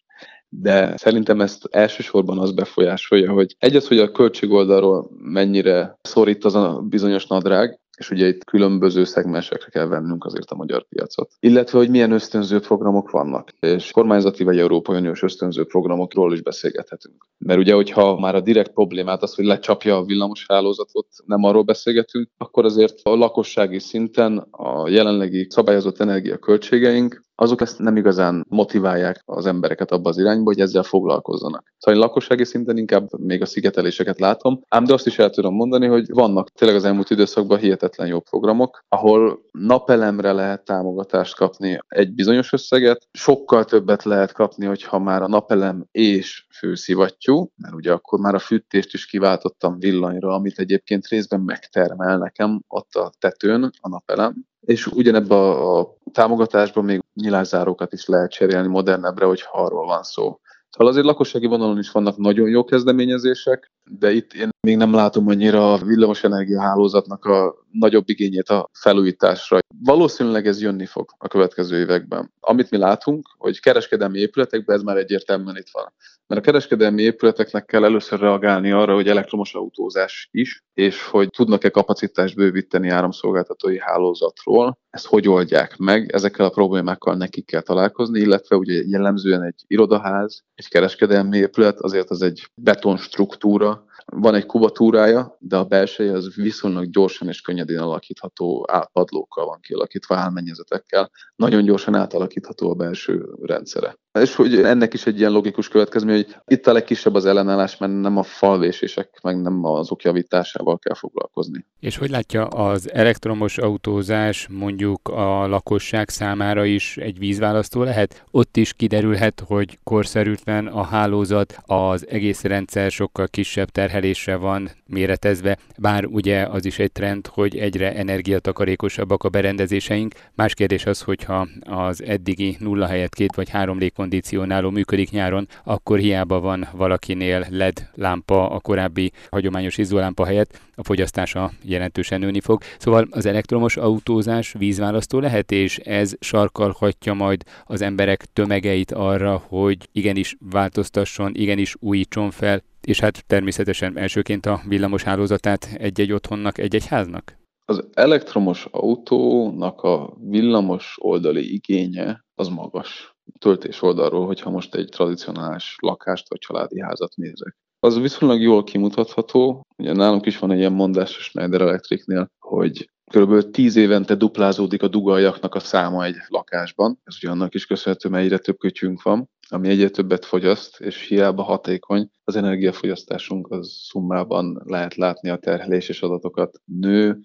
De 0.50 0.98
szerintem 0.98 1.42
ezt 1.42 1.68
elsősorban 1.70 2.40
az 2.40 2.52
befolyásolja, 2.52 3.32
hogy 3.32 3.56
egy 3.60 3.76
az, 3.76 3.88
hogy 3.88 4.00
a 4.00 4.12
költségoldalról 4.12 5.10
mennyire 5.18 5.98
szorít 6.02 6.46
az 6.46 6.56
a 6.56 6.82
bizonyos 6.90 7.28
nadrág, 7.28 7.80
és 8.02 8.10
ugye 8.10 8.28
itt 8.28 8.44
különböző 8.44 9.04
szegmensekre 9.04 9.70
kell 9.70 9.86
vennünk 9.86 10.26
azért 10.26 10.52
a 10.52 10.56
magyar 10.56 10.86
piacot. 10.88 11.32
Illetve, 11.40 11.78
hogy 11.78 11.90
milyen 11.90 12.12
ösztönző 12.12 12.60
programok 12.60 13.10
vannak, 13.10 13.50
és 13.60 13.92
kormányzati 13.92 14.44
vagy 14.44 14.60
Európai 14.60 14.98
Uniós 14.98 15.24
ösztönző 15.24 15.66
programokról 15.66 16.34
is 16.34 16.42
beszélgethetünk. 16.42 17.28
Mert 17.38 17.60
ugye, 17.60 17.74
hogyha 17.74 18.20
már 18.20 18.36
a 18.36 18.42
direkt 18.42 18.72
problémát 18.72 19.24
az, 19.24 19.36
hogy 19.36 19.46
lecsapja 19.46 19.98
a 19.98 20.04
villamos 20.04 20.46
hálózatot, 20.48 21.08
nem 21.26 21.44
arról 21.44 21.64
beszélgetünk, 21.64 22.30
akkor 22.38 22.66
azért 22.66 23.00
a 23.04 23.16
lakossági 23.16 23.80
szinten 23.80 24.38
a 24.52 24.90
jelenlegi 24.90 25.48
szabályozott 25.50 26.00
energiaköltségeink 26.00 27.22
azok 27.42 27.62
ezt 27.62 27.80
nem 27.80 27.98
igazán 27.98 28.46
motiválják 28.50 29.22
az 29.26 29.46
embereket 29.46 29.92
abba 29.92 30.10
az 30.10 30.18
irányba, 30.18 30.44
hogy 30.44 30.60
ezzel 30.60 30.84
foglalkozzanak. 30.84 31.74
Szóval 31.78 32.00
én 32.00 32.08
lakossági 32.08 32.46
szinten 32.46 32.78
inkább 32.78 33.20
még 33.20 33.42
a 33.42 33.46
szigeteléseket 33.46 34.20
látom, 34.20 34.62
ám 34.68 34.84
de 34.84 34.94
azt 34.94 35.08
is 35.08 35.20
el 35.20 35.30
tudom 35.30 35.56
mondani, 35.56 35.88
hogy 35.88 36.06
vannak 36.14 36.50
tényleg 36.50 36.78
az 36.78 36.86
elmúlt 36.86 37.10
időszakban 37.10 37.58
hihetetlen 37.58 38.08
jó 38.08 38.20
programok, 38.20 38.84
ahol 38.90 39.42
napelemre 39.52 40.32
lehet 40.32 40.66
támogatást 40.66 41.36
kapni 41.36 41.80
egy 41.88 42.14
bizonyos 42.14 42.54
összeget, 42.54 43.08
sokkal 43.12 43.66
többet 43.66 44.04
lehet 44.04 44.32
kapni, 44.32 44.66
hogyha 44.66 45.00
már 45.00 45.22
a 45.22 45.28
napelem 45.28 45.86
és 45.92 46.46
főszivattyú, 46.58 47.52
mert 47.58 47.76
ugye 47.76 47.92
akkor 47.92 48.20
már 48.20 48.36
a 48.36 48.40
fűtést 48.40 48.94
is 48.94 49.06
kiváltottam 49.06 49.80
villanyra, 49.80 50.34
amit 50.34 50.60
egyébként 50.60 51.08
részben 51.08 51.40
megtermel 51.40 52.18
nekem 52.18 52.64
ott 52.68 52.96
a 52.96 53.12
tetőn 53.20 53.72
a 53.80 53.90
napelem, 53.90 54.50
és 54.62 54.88
ugyanebben 54.88 55.38
a, 55.38 55.80
a 55.80 55.98
támogatásban 56.12 56.86
még 56.86 57.02
nyilászárókat 57.14 57.94
is 57.94 58.06
lehet 58.06 58.32
cserélni 58.32 58.68
modernebbre, 58.68 59.26
hogy 59.26 59.44
arról 59.52 59.86
van 59.86 60.04
szó. 60.04 60.40
Szóval 60.70 60.88
azért 60.88 61.06
lakossági 61.06 61.46
vonalon 61.46 61.78
is 61.78 61.92
vannak 61.92 62.18
nagyon 62.18 62.50
jó 62.50 62.64
kezdeményezések, 62.64 63.72
de 63.90 64.12
itt 64.12 64.34
én 64.34 64.50
még 64.68 64.78
nem 64.78 64.94
látom 64.94 65.28
annyira 65.28 65.74
a 65.74 65.78
villamosenergia 65.78 66.62
hálózatnak 66.62 67.26
a 67.26 67.56
nagyobb 67.72 68.10
igényét 68.10 68.50
a 68.50 68.70
felújításra. 68.80 69.60
Valószínűleg 69.84 70.48
ez 70.48 70.62
jönni 70.62 70.86
fog 70.86 71.10
a 71.18 71.28
következő 71.28 71.80
években. 71.80 72.34
Amit 72.40 72.70
mi 72.70 72.78
látunk, 72.78 73.28
hogy 73.38 73.60
kereskedelmi 73.60 74.20
épületekben 74.20 74.76
ez 74.76 74.82
már 74.82 74.98
egyértelműen 74.98 75.58
itt 75.58 75.70
van. 75.72 75.94
Mert 76.28 76.42
a 76.42 76.44
kereskedelmi 76.44 77.02
épületeknek 77.02 77.66
kell 77.66 77.84
először 77.84 78.20
reagálni 78.20 78.72
arra, 78.72 78.94
hogy 78.94 79.08
elektromos 79.08 79.54
autózás 79.54 80.28
is, 80.32 80.64
és 80.74 81.06
hogy 81.06 81.30
tudnak-e 81.30 81.70
kapacitást 81.70 82.36
bővíteni 82.36 82.90
áramszolgáltatói 82.90 83.80
hálózatról. 83.80 84.78
Ezt 84.90 85.06
hogy 85.06 85.28
oldják 85.28 85.78
meg? 85.78 86.12
Ezekkel 86.12 86.46
a 86.46 86.50
problémákkal 86.50 87.16
nekik 87.16 87.46
kell 87.46 87.62
találkozni, 87.62 88.20
illetve 88.20 88.56
ugye 88.56 88.82
jellemzően 88.86 89.44
egy 89.44 89.64
irodaház, 89.68 90.44
egy 90.56 90.68
kereskedelmi 90.68 91.38
épület, 91.38 91.80
azért 91.80 92.10
az 92.10 92.22
egy 92.22 92.50
betonstruktúra, 92.56 93.71
van 94.06 94.36
egy 94.36 94.46
kubatúrája, 94.46 95.38
de 95.40 95.58
a 95.58 95.66
belseje 95.66 96.12
az 96.12 96.36
viszonylag 96.36 96.90
gyorsan 96.90 97.28
és 97.28 97.42
könnyedén 97.42 97.80
alakítható 97.80 98.66
átpadlókkal 98.72 99.46
van 99.46 99.60
kialakítva, 99.62 100.16
álmennyezetekkel. 100.16 101.12
Nagyon 101.36 101.64
gyorsan 101.64 101.96
átalakítható 101.96 102.70
a 102.70 102.74
belső 102.74 103.30
rendszere. 103.42 103.98
És 104.20 104.36
hogy 104.36 104.56
ennek 104.56 104.94
is 104.94 105.06
egy 105.06 105.20
ilyen 105.20 105.32
logikus 105.32 105.68
következmény, 105.68 106.16
hogy 106.16 106.36
itt 106.46 106.68
a 106.68 106.72
legkisebb 106.72 107.16
az 107.16 107.26
ellenállás, 107.26 107.78
mert 107.78 108.00
nem 108.00 108.18
a 108.18 108.24
falvésések, 108.24 109.20
meg 109.24 109.42
nem 109.42 109.64
azok 109.64 110.02
javításával 110.02 110.80
kell 110.80 110.96
foglalkozni. 110.96 111.66
És 111.80 111.98
hogy 111.98 112.10
látja 112.10 112.46
az 112.46 112.92
elektromos 112.94 113.58
autózás 113.58 114.48
mondjuk 114.50 115.08
a 115.08 115.48
lakosság 115.48 116.10
számára 116.10 116.66
is 116.66 116.98
egy 116.98 117.20
vízválasztó 117.20 117.84
lehet? 117.84 118.24
Ott 118.32 118.58
is 118.58 118.74
kiderülhet, 118.74 119.44
hogy 119.48 119.80
korszerűtlen 119.84 120.68
a 120.68 120.84
hálózat, 120.84 121.58
az 121.66 122.08
egész 122.10 122.44
rendszer 122.44 122.92
sokkal 122.92 123.28
kisebb 123.28 123.70
terhelésre 123.70 124.36
van 124.36 124.70
méretezve, 124.88 125.58
bár 125.78 126.06
ugye 126.06 126.44
az 126.44 126.66
is 126.66 126.80
egy 126.80 126.92
trend, 126.92 127.28
hogy 127.28 127.58
egyre 127.58 127.96
energiatakarékosabbak 127.96 129.24
a 129.24 129.30
berendezéseink. 129.30 130.14
Más 130.36 130.54
kérdés 130.54 130.86
az, 130.86 131.02
hogyha 131.02 131.48
az 131.62 132.04
eddigi 132.04 132.58
nulla 132.60 132.86
helyett 132.86 133.14
két 133.14 133.36
vagy 133.36 133.50
három 133.50 133.78
lég 133.78 133.94
légkondicionáló 134.02 134.70
működik 134.70 135.12
nyáron, 135.12 135.48
akkor 135.64 136.00
hiába 136.00 136.40
van 136.40 136.68
valakinél 136.74 137.48
LED 137.50 137.90
lámpa 137.96 138.50
a 138.50 138.60
korábbi 138.60 139.12
hagyományos 139.30 139.78
izzólámpa 139.78 140.26
helyett, 140.26 140.60
a 140.76 140.84
fogyasztása 140.84 141.52
jelentősen 141.64 142.20
nőni 142.20 142.40
fog. 142.40 142.62
Szóval 142.78 143.08
az 143.12 143.26
elektromos 143.26 143.78
autózás 143.78 144.54
vízválasztó 144.58 145.20
lehet, 145.20 145.52
és 145.52 145.78
ez 145.78 146.14
sarkalhatja 146.20 147.14
majd 147.14 147.44
az 147.66 147.82
emberek 147.82 148.26
tömegeit 148.34 148.92
arra, 148.92 149.44
hogy 149.48 149.78
igenis 149.92 150.36
változtasson, 150.52 151.32
igenis 151.36 151.76
újítson 151.80 152.32
fel, 152.32 152.64
és 152.82 153.00
hát 153.00 153.24
természetesen 153.28 153.98
elsőként 153.98 154.46
a 154.46 154.62
villamos 154.68 155.04
hálózatát 155.04 155.70
egy-egy 155.78 156.12
otthonnak, 156.12 156.58
egy-egy 156.58 156.88
háznak? 156.88 157.40
Az 157.66 157.84
elektromos 157.94 158.68
autónak 158.72 159.82
a 159.82 160.14
villamos 160.30 160.98
oldali 161.00 161.54
igénye 161.54 162.26
az 162.36 162.48
magas 162.48 163.16
töltés 163.40 163.82
oldalról, 163.82 164.26
hogyha 164.26 164.50
most 164.50 164.76
egy 164.76 164.90
tradicionális 164.90 165.76
lakást 165.80 166.30
vagy 166.30 166.40
családi 166.40 166.82
házat 166.82 167.16
nézek. 167.16 167.58
Az 167.80 168.00
viszonylag 168.00 168.42
jól 168.42 168.64
kimutatható, 168.64 169.62
ugye 169.78 169.94
nálunk 169.94 170.26
is 170.26 170.40
van 170.40 170.52
egy 170.52 170.58
ilyen 170.58 170.72
mondás 170.72 171.18
a 171.18 171.22
Schneider 171.22 171.62
Electricnél, 171.62 172.28
hogy 172.40 172.90
kb. 173.14 173.52
10 173.52 173.76
évente 173.76 174.16
duplázódik 174.16 174.84
a 174.84 174.88
dugaljaknak 174.88 175.56
a 175.56 175.60
száma 175.60 176.06
egy 176.06 176.16
lakásban. 176.28 177.00
Ez 177.04 177.16
ugye 177.22 177.30
annak 177.30 177.54
is 177.54 177.66
köszönhető, 177.66 178.10
mert 178.10 178.24
egyre 178.24 178.38
több 178.38 178.58
kötyünk 178.58 179.02
van, 179.02 179.30
ami 179.48 179.70
egyre 179.70 179.90
többet 179.90 180.26
fogyaszt, 180.26 180.80
és 180.80 181.08
hiába 181.08 181.44
hatékony, 181.44 182.10
az 182.24 182.36
energiafogyasztásunk 182.36 183.52
az 183.52 183.72
szummában 183.90 184.62
lehet 184.66 184.96
látni 184.96 185.30
a 185.30 185.38
terheléses 185.38 186.02
adatokat 186.02 186.62
nő, 186.66 187.20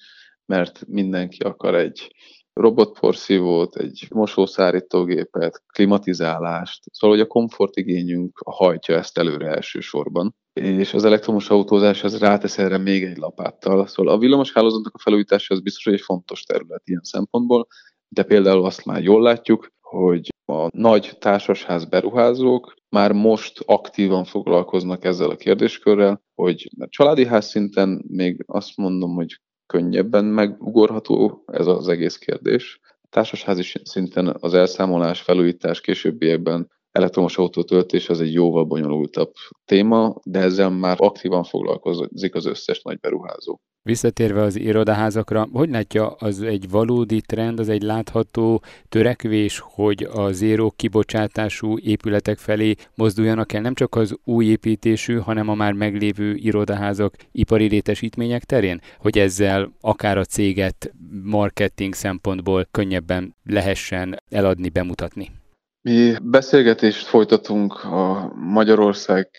mert 0.46 0.86
mindenki 0.86 1.42
akar 1.42 1.74
egy 1.74 2.14
robotporszívót, 2.60 3.76
egy 3.76 4.06
mosószárítógépet, 4.10 5.62
klimatizálást. 5.66 6.84
Szóval, 6.92 7.16
hogy 7.16 7.24
a 7.26 7.28
komfortigényünk 7.28 8.38
hajtja 8.44 8.96
ezt 8.96 9.18
előre 9.18 9.46
elsősorban. 9.46 10.34
És 10.52 10.94
az 10.94 11.04
elektromos 11.04 11.50
autózás 11.50 12.04
az 12.04 12.18
rátesz 12.18 12.58
erre 12.58 12.78
még 12.78 13.04
egy 13.04 13.16
lapáttal. 13.16 13.86
Szóval 13.86 14.14
a 14.14 14.18
villamos 14.18 14.52
hálózatnak 14.52 14.94
a 14.94 14.98
felújítása 15.02 15.54
az 15.54 15.60
biztos, 15.60 15.84
hogy 15.84 15.92
egy 15.92 16.00
fontos 16.00 16.42
terület 16.42 16.82
ilyen 16.84 17.02
szempontból, 17.02 17.66
de 18.08 18.22
például 18.22 18.64
azt 18.64 18.84
már 18.84 19.02
jól 19.02 19.22
látjuk, 19.22 19.68
hogy 19.80 20.28
a 20.44 20.68
nagy 20.76 21.16
társasház 21.18 21.84
beruházók 21.84 22.74
már 22.88 23.12
most 23.12 23.60
aktívan 23.66 24.24
foglalkoznak 24.24 25.04
ezzel 25.04 25.30
a 25.30 25.36
kérdéskörrel, 25.36 26.22
hogy 26.34 26.70
családi 26.88 27.26
ház 27.26 27.48
szinten 27.48 28.04
még 28.08 28.44
azt 28.46 28.76
mondom, 28.76 29.14
hogy 29.14 29.40
könnyebben 29.66 30.24
megugorható 30.24 31.44
ez 31.46 31.66
az 31.66 31.88
egész 31.88 32.16
kérdés. 32.16 32.80
A 32.82 33.06
társasházi 33.10 33.62
szinten 33.82 34.36
az 34.40 34.54
elszámolás, 34.54 35.20
felújítás 35.20 35.80
későbbiekben 35.80 36.70
elektromos 36.90 37.38
autótöltés 37.38 38.08
az 38.08 38.20
egy 38.20 38.32
jóval 38.32 38.64
bonyolultabb 38.64 39.32
téma, 39.64 40.14
de 40.24 40.38
ezzel 40.38 40.70
már 40.70 40.96
aktívan 41.00 41.44
foglalkozik 41.44 42.34
az 42.34 42.46
összes 42.46 42.82
nagy 42.82 42.98
beruházó. 42.98 43.60
Visszatérve 43.86 44.42
az 44.42 44.56
irodaházakra, 44.56 45.48
hogy 45.52 45.70
látja, 45.70 46.10
az 46.10 46.42
egy 46.42 46.70
valódi 46.70 47.20
trend, 47.20 47.60
az 47.60 47.68
egy 47.68 47.82
látható 47.82 48.62
törekvés, 48.88 49.62
hogy 49.64 50.08
a 50.12 50.32
zéró 50.32 50.72
kibocsátású 50.76 51.78
épületek 51.78 52.38
felé 52.38 52.74
mozduljanak 52.94 53.52
el 53.52 53.60
nem 53.60 53.74
csak 53.74 53.94
az 53.94 54.16
új 54.24 54.44
építésű, 54.44 55.16
hanem 55.16 55.48
a 55.48 55.54
már 55.54 55.72
meglévő 55.72 56.34
irodaházak 56.34 57.14
ipari 57.32 57.68
létesítmények 57.68 58.44
terén? 58.44 58.80
Hogy 58.98 59.18
ezzel 59.18 59.72
akár 59.80 60.18
a 60.18 60.24
céget 60.24 60.92
marketing 61.22 61.94
szempontból 61.94 62.68
könnyebben 62.70 63.34
lehessen 63.44 64.22
eladni, 64.30 64.68
bemutatni? 64.68 65.30
Mi 65.82 66.14
beszélgetést 66.22 67.06
folytatunk 67.06 67.84
a 67.84 68.32
Magyarország 68.34 69.30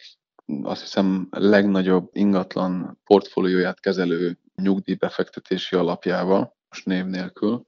azt 0.64 0.82
hiszem 0.82 1.28
legnagyobb 1.30 2.10
ingatlan 2.12 3.00
portfólióját 3.04 3.80
kezelő 3.80 4.38
nyugdíjbefektetési 4.56 5.76
alapjával, 5.76 6.56
most 6.70 6.86
név 6.86 7.06
nélkül. 7.06 7.66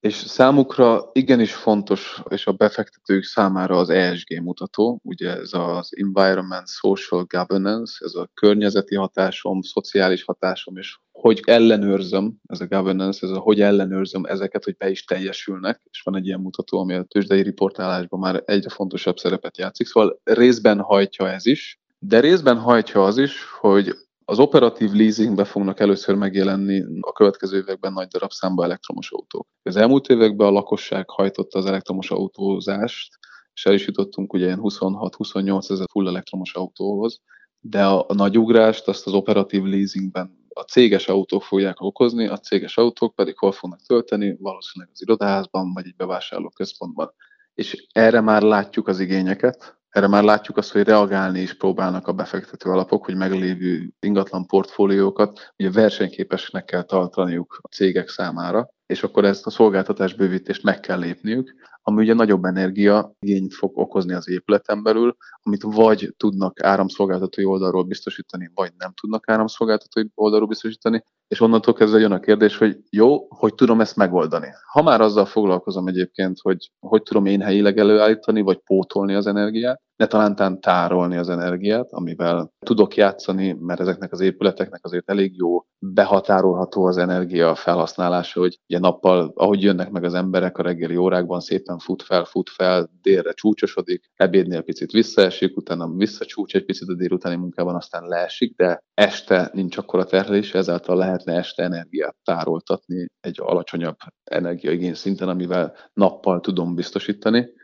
és 0.00 0.14
számukra 0.14 1.10
igenis 1.12 1.54
fontos, 1.54 2.22
és 2.28 2.46
a 2.46 2.52
befektetők 2.52 3.24
számára 3.24 3.78
az 3.78 3.90
ESG 3.90 4.42
mutató, 4.42 5.00
ugye 5.04 5.30
ez 5.30 5.52
az 5.52 5.88
Environment 5.96 6.68
Social 6.68 7.24
Governance, 7.24 8.04
ez 8.04 8.14
a 8.14 8.30
környezeti 8.34 8.94
hatásom, 8.94 9.60
szociális 9.60 10.24
hatásom, 10.24 10.76
és 10.76 10.98
hogy 11.12 11.40
ellenőrzöm, 11.44 12.34
ez 12.46 12.60
a 12.60 12.66
governance, 12.66 13.26
ez 13.26 13.32
a 13.32 13.38
hogy 13.38 13.60
ellenőrzöm 13.60 14.24
ezeket, 14.24 14.64
hogy 14.64 14.76
be 14.76 14.90
is 14.90 15.04
teljesülnek, 15.04 15.80
és 15.90 16.00
van 16.00 16.16
egy 16.16 16.26
ilyen 16.26 16.40
mutató, 16.40 16.78
ami 16.78 16.94
a 16.94 17.02
tőzsdei 17.02 17.42
riportálásban 17.42 18.20
már 18.20 18.42
egyre 18.44 18.70
fontosabb 18.70 19.16
szerepet 19.18 19.58
játszik, 19.58 19.86
szóval 19.86 20.20
részben 20.24 20.80
hajtja 20.80 21.30
ez 21.30 21.46
is, 21.46 21.81
de 22.04 22.20
részben 22.20 22.58
hajtja 22.58 23.04
az 23.04 23.18
is, 23.18 23.44
hogy 23.60 23.94
az 24.24 24.38
operatív 24.38 24.92
leasingbe 24.92 25.44
fognak 25.44 25.80
először 25.80 26.14
megjelenni 26.14 26.84
a 27.00 27.12
következő 27.12 27.56
években 27.56 27.92
nagy 27.92 28.08
darabszámba 28.08 28.64
elektromos 28.64 29.10
autók. 29.10 29.48
Az 29.62 29.76
elmúlt 29.76 30.08
években 30.08 30.46
a 30.46 30.50
lakosság 30.50 31.10
hajtotta 31.10 31.58
az 31.58 31.66
elektromos 31.66 32.10
autózást, 32.10 33.18
és 33.54 33.66
el 33.66 33.74
is 33.74 33.86
jutottunk 33.86 34.32
ugye 34.32 34.44
ilyen 34.44 34.60
26-28 34.62 35.70
ezer 35.70 35.86
full 35.90 36.08
elektromos 36.08 36.54
autóhoz, 36.54 37.20
de 37.60 37.84
a, 37.84 38.04
a 38.08 38.14
nagy 38.14 38.38
ugrást 38.38 38.88
azt 38.88 39.06
az 39.06 39.12
operatív 39.12 39.62
leasingben 39.62 40.46
a 40.54 40.60
céges 40.60 41.08
autók 41.08 41.42
fogják 41.42 41.80
okozni, 41.80 42.26
a 42.26 42.38
céges 42.38 42.76
autók 42.76 43.14
pedig 43.14 43.38
hol 43.38 43.52
fognak 43.52 43.80
tölteni, 43.86 44.36
valószínűleg 44.40 44.92
az 44.94 45.02
irodaházban, 45.02 45.72
vagy 45.72 45.86
egy 45.86 45.96
bevásárlóközpontban. 45.96 47.14
És 47.54 47.86
erre 47.92 48.20
már 48.20 48.42
látjuk 48.42 48.88
az 48.88 49.00
igényeket, 49.00 49.81
erre 49.92 50.06
már 50.06 50.22
látjuk 50.22 50.56
azt, 50.56 50.72
hogy 50.72 50.82
reagálni 50.82 51.40
is 51.40 51.56
próbálnak 51.56 52.06
a 52.06 52.12
befektető 52.12 52.70
alapok, 52.70 53.04
hogy 53.04 53.16
meglévő 53.16 53.88
ingatlan 54.00 54.46
portfóliókat 54.46 55.52
ugye 55.58 55.70
versenyképesnek 55.70 56.64
kell 56.64 56.82
tartaniuk 56.82 57.58
a 57.62 57.68
cégek 57.68 58.08
számára, 58.08 58.68
és 58.92 59.02
akkor 59.02 59.24
ezt 59.24 59.46
a 59.46 59.50
szolgáltatás 59.50 60.14
bővítést 60.14 60.62
meg 60.62 60.80
kell 60.80 60.98
lépniük, 60.98 61.54
ami 61.82 62.02
ugye 62.02 62.14
nagyobb 62.14 62.44
energia 62.44 63.12
igényt 63.18 63.54
fog 63.54 63.78
okozni 63.78 64.12
az 64.12 64.28
épületen 64.28 64.82
belül, 64.82 65.16
amit 65.42 65.62
vagy 65.62 66.14
tudnak 66.16 66.62
áramszolgáltatói 66.62 67.44
oldalról 67.44 67.82
biztosítani, 67.82 68.50
vagy 68.54 68.72
nem 68.78 68.92
tudnak 69.00 69.28
áramszolgáltatói 69.28 70.04
oldalról 70.14 70.48
biztosítani, 70.48 71.04
és 71.28 71.40
onnantól 71.40 71.74
kezdve 71.74 71.98
jön 71.98 72.12
a 72.12 72.20
kérdés, 72.20 72.56
hogy 72.56 72.78
jó, 72.90 73.26
hogy 73.28 73.54
tudom 73.54 73.80
ezt 73.80 73.96
megoldani. 73.96 74.48
Ha 74.72 74.82
már 74.82 75.00
azzal 75.00 75.26
foglalkozom 75.26 75.86
egyébként, 75.86 76.38
hogy 76.40 76.70
hogy 76.80 77.02
tudom 77.02 77.26
én 77.26 77.40
helyileg 77.40 77.78
előállítani, 77.78 78.40
vagy 78.40 78.58
pótolni 78.58 79.14
az 79.14 79.26
energiát, 79.26 79.80
ne 80.02 80.08
talántán 80.08 80.60
tárolni 80.60 81.16
az 81.16 81.28
energiát, 81.28 81.92
amivel 81.92 82.52
tudok 82.66 82.96
játszani, 82.96 83.56
mert 83.60 83.80
ezeknek 83.80 84.12
az 84.12 84.20
épületeknek 84.20 84.84
azért 84.84 85.10
elég 85.10 85.36
jó, 85.36 85.64
behatárolható 85.78 86.84
az 86.84 86.96
energia 86.96 87.54
felhasználása, 87.54 88.40
hogy 88.40 88.58
ugye 88.68 88.78
nappal, 88.78 89.32
ahogy 89.34 89.62
jönnek 89.62 89.90
meg 89.90 90.04
az 90.04 90.14
emberek 90.14 90.58
a 90.58 90.62
reggeli 90.62 90.96
órákban, 90.96 91.40
szépen 91.40 91.78
fut 91.78 92.02
fel, 92.02 92.24
fut 92.24 92.50
fel, 92.50 92.90
délre 93.02 93.32
csúcsosodik, 93.32 94.10
ebédnél 94.14 94.62
picit 94.62 94.90
visszaesik, 94.90 95.56
utána 95.56 95.88
visszacsúcs 95.88 96.54
egy 96.54 96.64
picit 96.64 96.88
a 96.88 96.94
délutáni 96.94 97.36
munkában, 97.36 97.74
aztán 97.74 98.08
leesik, 98.08 98.56
de 98.56 98.82
este 98.94 99.50
nincs 99.52 99.76
akkora 99.76 100.04
terhelés, 100.04 100.54
ezáltal 100.54 100.96
lehetne 100.96 101.34
este 101.34 101.62
energiát 101.62 102.16
tároltatni 102.24 103.06
egy 103.20 103.36
alacsonyabb 103.40 103.96
energiaigény 104.24 104.94
szinten, 104.94 105.28
amivel 105.28 105.74
nappal 105.92 106.40
tudom 106.40 106.74
biztosítani 106.74 107.60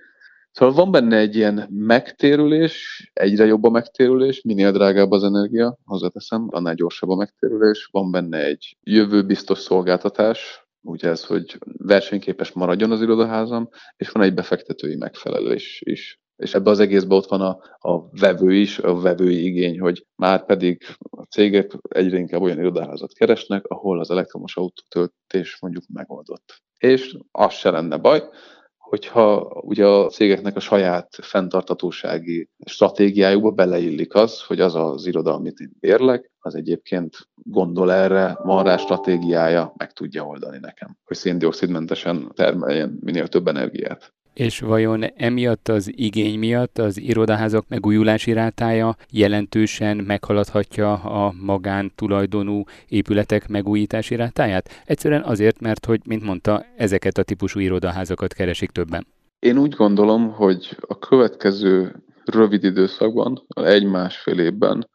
Szóval 0.59 0.75
van 0.75 0.91
benne 0.91 1.17
egy 1.17 1.37
ilyen 1.37 1.67
megtérülés, 1.71 3.11
egyre 3.13 3.45
jobb 3.45 3.65
a 3.65 3.71
megtérülés, 3.71 4.43
minél 4.43 4.73
drágább 4.73 5.11
az 5.11 5.25
energia, 5.25 5.77
hozzáteszem, 5.85 6.47
annál 6.51 6.75
gyorsabb 6.75 7.11
a 7.11 7.17
megtérülés. 7.17 7.89
Van 7.91 8.11
benne 8.11 8.45
egy 8.45 8.77
jövőbiztos 8.83 9.59
szolgáltatás, 9.59 10.69
ugye 10.81 11.09
ez, 11.09 11.25
hogy 11.25 11.59
versenyképes 11.77 12.53
maradjon 12.53 12.91
az 12.91 13.03
irodaházam, 13.03 13.69
és 13.97 14.11
van 14.11 14.23
egy 14.23 14.35
befektetői 14.35 14.97
megfelelés 14.97 15.83
is. 15.85 16.21
És 16.37 16.55
ebbe 16.55 16.71
az 16.71 16.81
egészben 16.81 17.19
ott 17.19 17.29
van 17.29 17.41
a, 17.41 17.59
a 17.91 18.09
vevő 18.11 18.55
is, 18.55 18.79
a 18.79 19.01
vevői 19.01 19.45
igény, 19.45 19.81
hogy 19.81 20.07
már 20.17 20.45
pedig 20.45 20.83
a 21.11 21.23
cégek 21.23 21.73
egyre 21.89 22.19
inkább 22.19 22.41
olyan 22.41 22.59
irodaházat 22.59 23.13
keresnek, 23.13 23.67
ahol 23.67 24.01
az 24.01 24.11
elektromos 24.11 24.57
autótöltés 24.57 25.59
mondjuk 25.61 25.85
megoldott. 25.93 26.63
És 26.79 27.17
az 27.31 27.53
se 27.53 27.71
lenne 27.71 27.97
baj, 27.97 28.23
hogyha 28.89 29.61
ugye 29.61 29.87
a 29.87 30.09
cégeknek 30.09 30.57
a 30.57 30.61
saját 30.61 31.09
fenntartatósági 31.23 32.49
stratégiájukba 32.65 33.51
beleillik 33.51 34.15
az, 34.15 34.43
hogy 34.43 34.61
az 34.61 34.75
az 34.75 35.07
iroda, 35.07 35.35
amit 35.35 35.59
én 35.59 35.71
bérlek, 35.81 36.33
az 36.39 36.55
egyébként 36.55 37.17
gondol 37.35 37.93
erre, 37.93 38.39
van 38.43 38.65
rá 38.65 38.77
stratégiája, 38.77 39.73
meg 39.77 39.93
tudja 39.93 40.25
oldani 40.25 40.59
nekem, 40.61 40.97
hogy 41.05 41.17
széndiokszidmentesen 41.17 42.33
termeljen 42.35 42.99
minél 43.01 43.29
több 43.29 43.49
energiát. 43.49 44.15
És 44.39 44.61
vajon 44.61 45.05
emiatt 45.17 45.69
az 45.69 45.93
igény 45.97 46.39
miatt 46.39 46.79
az 46.79 46.99
irodaházak 47.01 47.65
megújulási 47.69 48.33
rátája 48.33 48.97
jelentősen 49.11 49.97
meghaladhatja 49.97 50.93
a 50.93 51.33
magán 51.41 51.93
tulajdonú 51.95 52.65
épületek 52.89 53.49
megújítási 53.49 54.15
rátáját? 54.15 54.83
Egyszerűen 54.87 55.23
azért, 55.23 55.61
mert 55.61 55.85
hogy, 55.85 56.01
mint 56.05 56.23
mondta, 56.23 56.65
ezeket 56.77 57.19
a 57.19 57.23
típusú 57.23 57.61
irodaházakat 57.61 58.33
keresik 58.33 58.71
többen. 58.71 59.07
Én 59.39 59.59
úgy 59.59 59.75
gondolom, 59.75 60.33
hogy 60.33 60.77
a 60.81 60.99
következő 60.99 62.03
rövid 62.25 62.65
időszakban, 62.65 63.47
egy-másfél 63.55 64.39
évben 64.39 64.89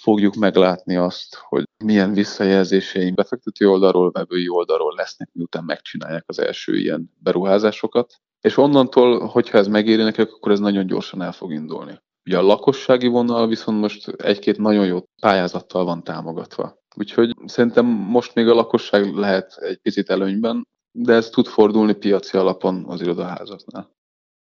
fogjuk 0.00 0.34
meglátni 0.34 0.96
azt, 0.96 1.36
hogy 1.48 1.64
milyen 1.84 2.12
visszajelzéseink 2.12 3.14
befektető 3.14 3.68
oldalról, 3.68 4.10
vevői 4.10 4.48
oldalról 4.48 4.94
lesznek, 4.96 5.28
miután 5.32 5.64
megcsinálják 5.64 6.24
az 6.26 6.38
első 6.38 6.76
ilyen 6.76 7.10
beruházásokat. 7.18 8.20
És 8.40 8.56
onnantól, 8.56 9.26
hogyha 9.26 9.58
ez 9.58 9.66
megéri 9.66 10.02
nekik, 10.02 10.32
akkor 10.32 10.52
ez 10.52 10.60
nagyon 10.60 10.86
gyorsan 10.86 11.22
el 11.22 11.32
fog 11.32 11.52
indulni. 11.52 12.00
Ugye 12.24 12.38
a 12.38 12.42
lakossági 12.42 13.06
vonal 13.06 13.48
viszont 13.48 13.80
most 13.80 14.08
egy-két 14.08 14.58
nagyon 14.58 14.86
jó 14.86 15.04
pályázattal 15.20 15.84
van 15.84 16.04
támogatva. 16.04 16.78
Úgyhogy 16.96 17.34
szerintem 17.44 17.86
most 17.86 18.34
még 18.34 18.48
a 18.48 18.54
lakosság 18.54 19.14
lehet 19.14 19.56
egy 19.56 19.76
picit 19.76 20.10
előnyben, 20.10 20.68
de 20.98 21.12
ez 21.12 21.30
tud 21.30 21.46
fordulni 21.46 21.94
piaci 21.94 22.36
alapon 22.36 22.84
az 22.88 23.00
irodaházaknál. 23.00 23.90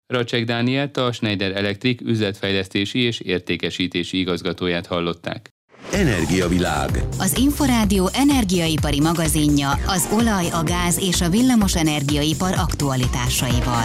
Racsek 0.07 0.45
Dánielt 0.45 0.97
a 0.97 1.11
Schneider 1.11 1.51
Electric 1.51 2.01
üzletfejlesztési 2.01 2.99
és 2.99 3.19
értékesítési 3.19 4.19
igazgatóját 4.19 4.85
hallották. 4.85 5.49
Energiavilág. 5.91 6.89
Az 7.19 7.37
Inforádió 7.37 8.09
energiaipari 8.13 8.99
magazinja 8.99 9.69
az 9.87 10.09
olaj, 10.13 10.45
a 10.49 10.63
gáz 10.63 10.99
és 10.99 11.21
a 11.21 11.29
villamos 11.29 11.75
energiaipar 11.75 12.53
aktualitásaival. 12.53 13.83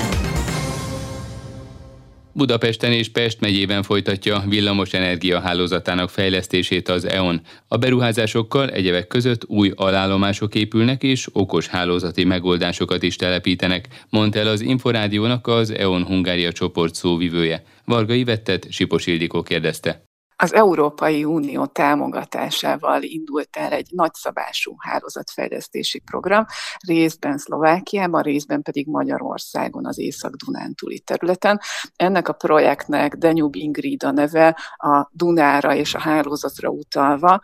Budapesten 2.33 2.92
és 2.92 3.09
Pest 3.09 3.40
megyében 3.40 3.83
folytatja 3.83 4.45
villamos 4.49 4.92
energia 4.92 5.40
hálózatának 5.40 6.11
fejlesztését 6.11 6.88
az 6.88 7.05
EON. 7.05 7.40
A 7.69 7.77
beruházásokkal 7.77 8.71
egyebek 8.71 9.07
között 9.07 9.45
új 9.47 9.73
alállomások 9.75 10.55
épülnek 10.55 11.03
és 11.03 11.29
okos 11.33 11.66
hálózati 11.66 12.25
megoldásokat 12.25 13.03
is 13.03 13.16
telepítenek, 13.16 13.88
mondta 14.11 14.38
el 14.38 14.47
az 14.49 14.61
Inforádiónak 14.61 15.47
az 15.47 15.71
EON 15.71 16.05
Hungária 16.05 16.53
csoport 16.53 16.95
szóvivője. 16.95 17.62
Varga 17.85 18.25
Vettet 18.25 18.66
Sipos 18.71 19.07
Ildikó 19.07 19.42
kérdezte. 19.42 20.06
Az 20.38 20.55
Európai 20.55 21.25
Unió 21.25 21.66
támogatásával 21.66 23.03
indult 23.03 23.57
el 23.57 23.72
egy 23.72 23.88
nagyszabású 23.90 24.75
hálózatfejlesztési 24.79 25.99
program, 25.99 26.44
részben 26.87 27.38
Szlovákiában, 27.38 28.22
részben 28.22 28.62
pedig 28.62 28.87
Magyarországon, 28.87 29.87
az 29.87 29.99
Észak-Dunántúli 29.99 31.01
területen. 31.01 31.61
Ennek 31.96 32.29
a 32.29 32.33
projektnek 32.33 33.14
Danube 33.14 33.59
Ingrid 33.59 34.03
a 34.05 34.11
neve 34.11 34.57
a 34.77 35.09
Dunára 35.12 35.75
és 35.75 35.94
a 35.94 36.01
hálózatra 36.01 36.68
utalva, 36.68 37.40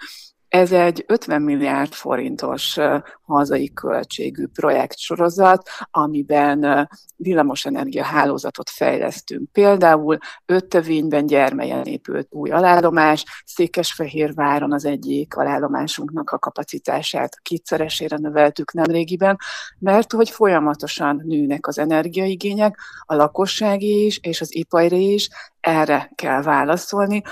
ez 0.53 0.73
egy 0.73 1.05
50 1.07 1.43
milliárd 1.43 1.93
forintos 1.93 2.79
hazai 3.27 3.73
költségű 3.73 4.47
projektsorozat, 4.47 5.69
amiben 5.91 6.89
villamosenergia 7.17 8.05
hálózatot 8.05 8.71
fejlesztünk. 8.71 9.53
Például 9.53 10.19
Öttövényben 10.47 11.27
gyermelyen 11.27 11.85
épült 11.85 12.27
új 12.31 12.51
alállomás, 12.51 13.25
Székesfehérváron 13.45 14.73
az 14.73 14.85
egyik 14.85 15.37
alállomásunknak 15.37 16.31
a 16.31 16.39
kapacitását 16.39 17.41
kétszeresére 17.43 18.17
növeltük 18.17 18.73
nemrégiben, 18.73 19.39
mert 19.79 20.13
hogy 20.13 20.31
folyamatosan 20.31 21.23
nőnek 21.25 21.67
az 21.67 21.79
energiaigények, 21.79 22.79
a 23.07 23.15
lakossági 23.15 24.05
is 24.05 24.19
és 24.23 24.41
az 24.41 24.57
ipari 24.57 25.13
is, 25.13 25.29
erre 25.61 26.13
kell 26.15 26.43
válaszolni. 26.43 27.23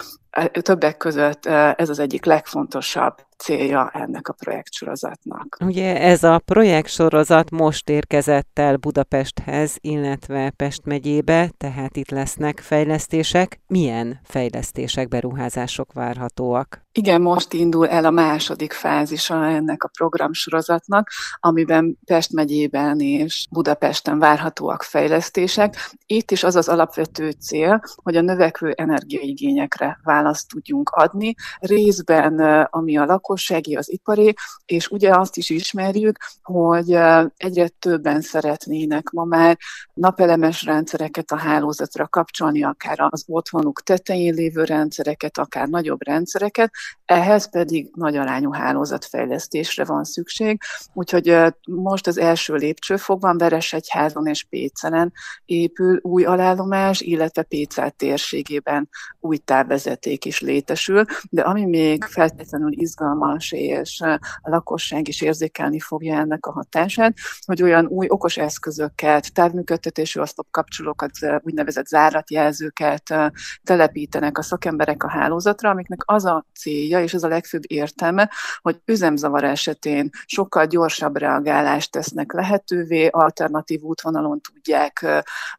Többek 0.62 0.96
között 0.96 1.46
ez 1.46 1.88
az 1.88 1.98
egyik 1.98 2.24
legfontosabb 2.24 3.28
célja 3.40 3.90
ennek 3.94 4.28
a 4.28 4.32
projektsorozatnak. 4.32 5.56
Ugye 5.64 6.00
ez 6.00 6.22
a 6.22 6.40
projektsorozat 6.44 7.50
most 7.50 7.88
érkezett 7.88 8.58
el 8.58 8.76
Budapesthez, 8.76 9.76
illetve 9.80 10.50
Pest 10.50 10.84
megyébe, 10.84 11.50
tehát 11.56 11.96
itt 11.96 12.10
lesznek 12.10 12.58
fejlesztések. 12.58 13.60
Milyen 13.66 14.20
fejlesztések, 14.24 15.08
beruházások 15.08 15.92
várhatóak? 15.92 16.88
Igen, 16.92 17.20
most 17.20 17.52
indul 17.52 17.88
el 17.88 18.04
a 18.04 18.10
második 18.10 18.72
fázisa 18.72 19.46
ennek 19.46 19.82
a 19.84 19.90
programsorozatnak, 19.98 21.10
amiben 21.40 21.98
Pest 22.04 22.32
megyében 22.32 23.00
és 23.00 23.46
Budapesten 23.50 24.18
várhatóak 24.18 24.82
fejlesztések. 24.82 25.90
Itt 26.06 26.30
is 26.30 26.44
az 26.44 26.56
az 26.56 26.68
alapvető 26.68 27.30
cél, 27.30 27.80
hogy 27.94 28.16
a 28.16 28.20
növekvő 28.20 28.70
energiaigényekre 28.70 29.98
választ 30.02 30.48
tudjunk 30.48 30.88
adni, 30.88 31.34
részben 31.58 32.40
ami 32.70 32.96
a 32.96 33.04
lakossági, 33.30 33.76
az 33.76 33.92
ipari, 33.92 34.34
és 34.64 34.88
ugye 34.88 35.16
azt 35.16 35.36
is 35.36 35.50
ismerjük, 35.50 36.16
hogy 36.42 36.98
egyre 37.36 37.68
többen 37.68 38.20
szeretnének 38.20 39.10
ma 39.10 39.24
már 39.24 39.58
napelemes 39.94 40.62
rendszereket 40.62 41.30
a 41.30 41.36
hálózatra 41.36 42.08
kapcsolni, 42.08 42.62
akár 42.64 42.96
az 43.10 43.24
otthonuk 43.26 43.82
tetején 43.82 44.34
lévő 44.34 44.64
rendszereket, 44.64 45.38
akár 45.38 45.68
nagyobb 45.68 46.06
rendszereket, 46.06 46.70
ehhez 47.04 47.50
pedig 47.50 47.90
nagy 47.94 48.16
arányú 48.16 48.52
hálózatfejlesztésre 48.52 49.84
van 49.84 50.04
szükség, 50.04 50.60
úgyhogy 50.92 51.36
most 51.64 52.06
az 52.06 52.18
első 52.18 52.54
lépcsőfokban 52.54 53.38
Veresegyházon 53.38 54.26
és 54.26 54.44
Pécelen 54.44 55.12
épül 55.44 55.98
új 56.02 56.24
alállomás, 56.24 57.00
illetve 57.00 57.42
Pécel 57.42 57.90
térségében 57.90 58.88
új 59.20 59.36
távvezeték 59.36 60.24
is 60.24 60.40
létesül, 60.40 61.04
de 61.30 61.42
ami 61.42 61.64
még 61.64 62.04
feltétlenül 62.04 62.72
izgalmas, 62.72 63.19
és 63.50 64.00
a 64.40 64.50
lakosság 64.50 65.08
is 65.08 65.20
érzékelni 65.20 65.80
fogja 65.80 66.18
ennek 66.18 66.46
a 66.46 66.52
hatását, 66.52 67.14
hogy 67.46 67.62
olyan 67.62 67.86
új 67.86 68.06
okos 68.08 68.36
eszközöket, 68.36 69.34
távműködtetésű 69.34 70.20
oszlopkapcsolókat, 70.20 71.10
úgynevezett 71.42 71.86
záratjelzőket 71.86 73.14
telepítenek 73.62 74.38
a 74.38 74.42
szakemberek 74.42 75.04
a 75.04 75.10
hálózatra, 75.10 75.70
amiknek 75.70 76.00
az 76.04 76.24
a 76.24 76.44
célja, 76.54 77.02
és 77.02 77.14
ez 77.14 77.22
a 77.22 77.28
legfőbb 77.28 77.62
értelme, 77.66 78.30
hogy 78.60 78.80
üzemzavar 78.84 79.44
esetén 79.44 80.10
sokkal 80.26 80.66
gyorsabb 80.66 81.16
reagálást 81.16 81.92
tesznek 81.92 82.32
lehetővé, 82.32 83.06
alternatív 83.06 83.80
útvonalon 83.80 84.40
tudják 84.40 85.06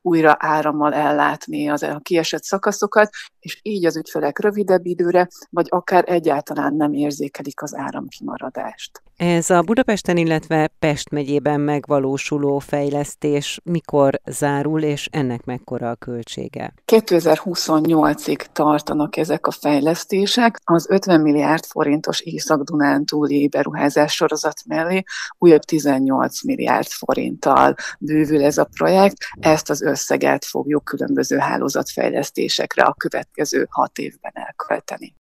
újra 0.01 0.35
árammal 0.39 0.93
ellátni 0.93 1.69
az 1.69 1.83
a 1.83 1.99
kiesett 2.03 2.43
szakaszokat, 2.43 3.09
és 3.39 3.59
így 3.61 3.85
az 3.85 3.97
ügyfelek 3.97 4.39
rövidebb 4.39 4.85
időre, 4.85 5.27
vagy 5.49 5.65
akár 5.69 6.03
egyáltalán 6.07 6.73
nem 6.73 6.93
érzékelik 6.93 7.50
az 7.55 7.75
áramkimaradást. 7.75 9.01
Ez 9.17 9.49
a 9.49 9.61
Budapesten, 9.61 10.17
illetve 10.17 10.69
Pest 10.79 11.09
megyében 11.09 11.59
megvalósuló 11.59 12.59
fejlesztés 12.59 13.59
mikor 13.63 14.21
zárul, 14.25 14.81
és 14.81 15.07
ennek 15.11 15.45
mekkora 15.45 15.89
a 15.89 15.95
költsége? 15.95 16.73
2028-ig 16.85 18.45
tartanak 18.51 19.17
ezek 19.17 19.47
a 19.47 19.51
fejlesztések. 19.51 20.59
Az 20.63 20.85
50 20.89 21.21
milliárd 21.21 21.65
forintos 21.65 22.19
Észak-Dunántúli 22.19 23.47
beruházás 23.47 24.13
sorozat 24.13 24.61
mellé 24.67 25.03
újabb 25.37 25.61
18 25.61 26.43
milliárd 26.43 26.87
forinttal 26.87 27.75
bővül 27.99 28.43
ez 28.43 28.57
a 28.57 28.69
projekt. 28.77 29.17
Ezt 29.39 29.69
az 29.69 29.81
összeget 29.81 30.45
fogjuk 30.45 30.83
különböző 30.83 31.37
hálózatfejlesztésekre 31.37 32.83
a 32.83 32.93
következő 32.93 33.67
hat 33.69 33.97
évben 33.97 34.31
elkölteni. 34.33 35.19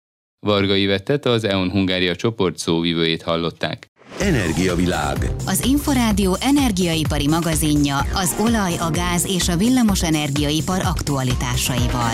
Varga 0.44 0.74
Ivettet 0.74 1.26
az 1.26 1.44
EON 1.44 1.70
Hungária 1.70 2.16
csoport 2.16 2.58
szóvivőjét 2.58 3.22
hallották. 3.22 3.86
Energiavilág. 4.20 5.16
Az 5.46 5.64
Inforádió 5.64 6.36
energiaipari 6.40 7.28
magazinja 7.28 7.96
az 8.14 8.36
olaj, 8.40 8.72
a 8.76 8.90
gáz 8.90 9.26
és 9.26 9.48
a 9.48 9.56
villamos 9.56 10.02
energiaipar 10.02 10.80
aktualitásaival. 10.80 12.12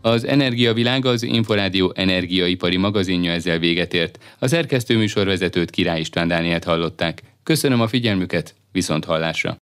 Az 0.00 0.26
Energiavilág 0.26 1.04
az 1.04 1.22
Inforádió 1.22 1.92
energiaipari 1.94 2.76
magazinja 2.76 3.32
ezzel 3.32 3.58
véget 3.58 3.94
ért. 3.94 4.18
A 4.38 4.46
szerkesztő 4.46 4.96
műsorvezetőt 4.96 5.70
Király 5.70 6.00
István 6.00 6.28
Dánielt 6.28 6.64
hallották. 6.64 7.22
Köszönöm 7.42 7.80
a 7.80 7.88
figyelmüket, 7.88 8.54
viszont 8.72 9.04
hallásra! 9.04 9.58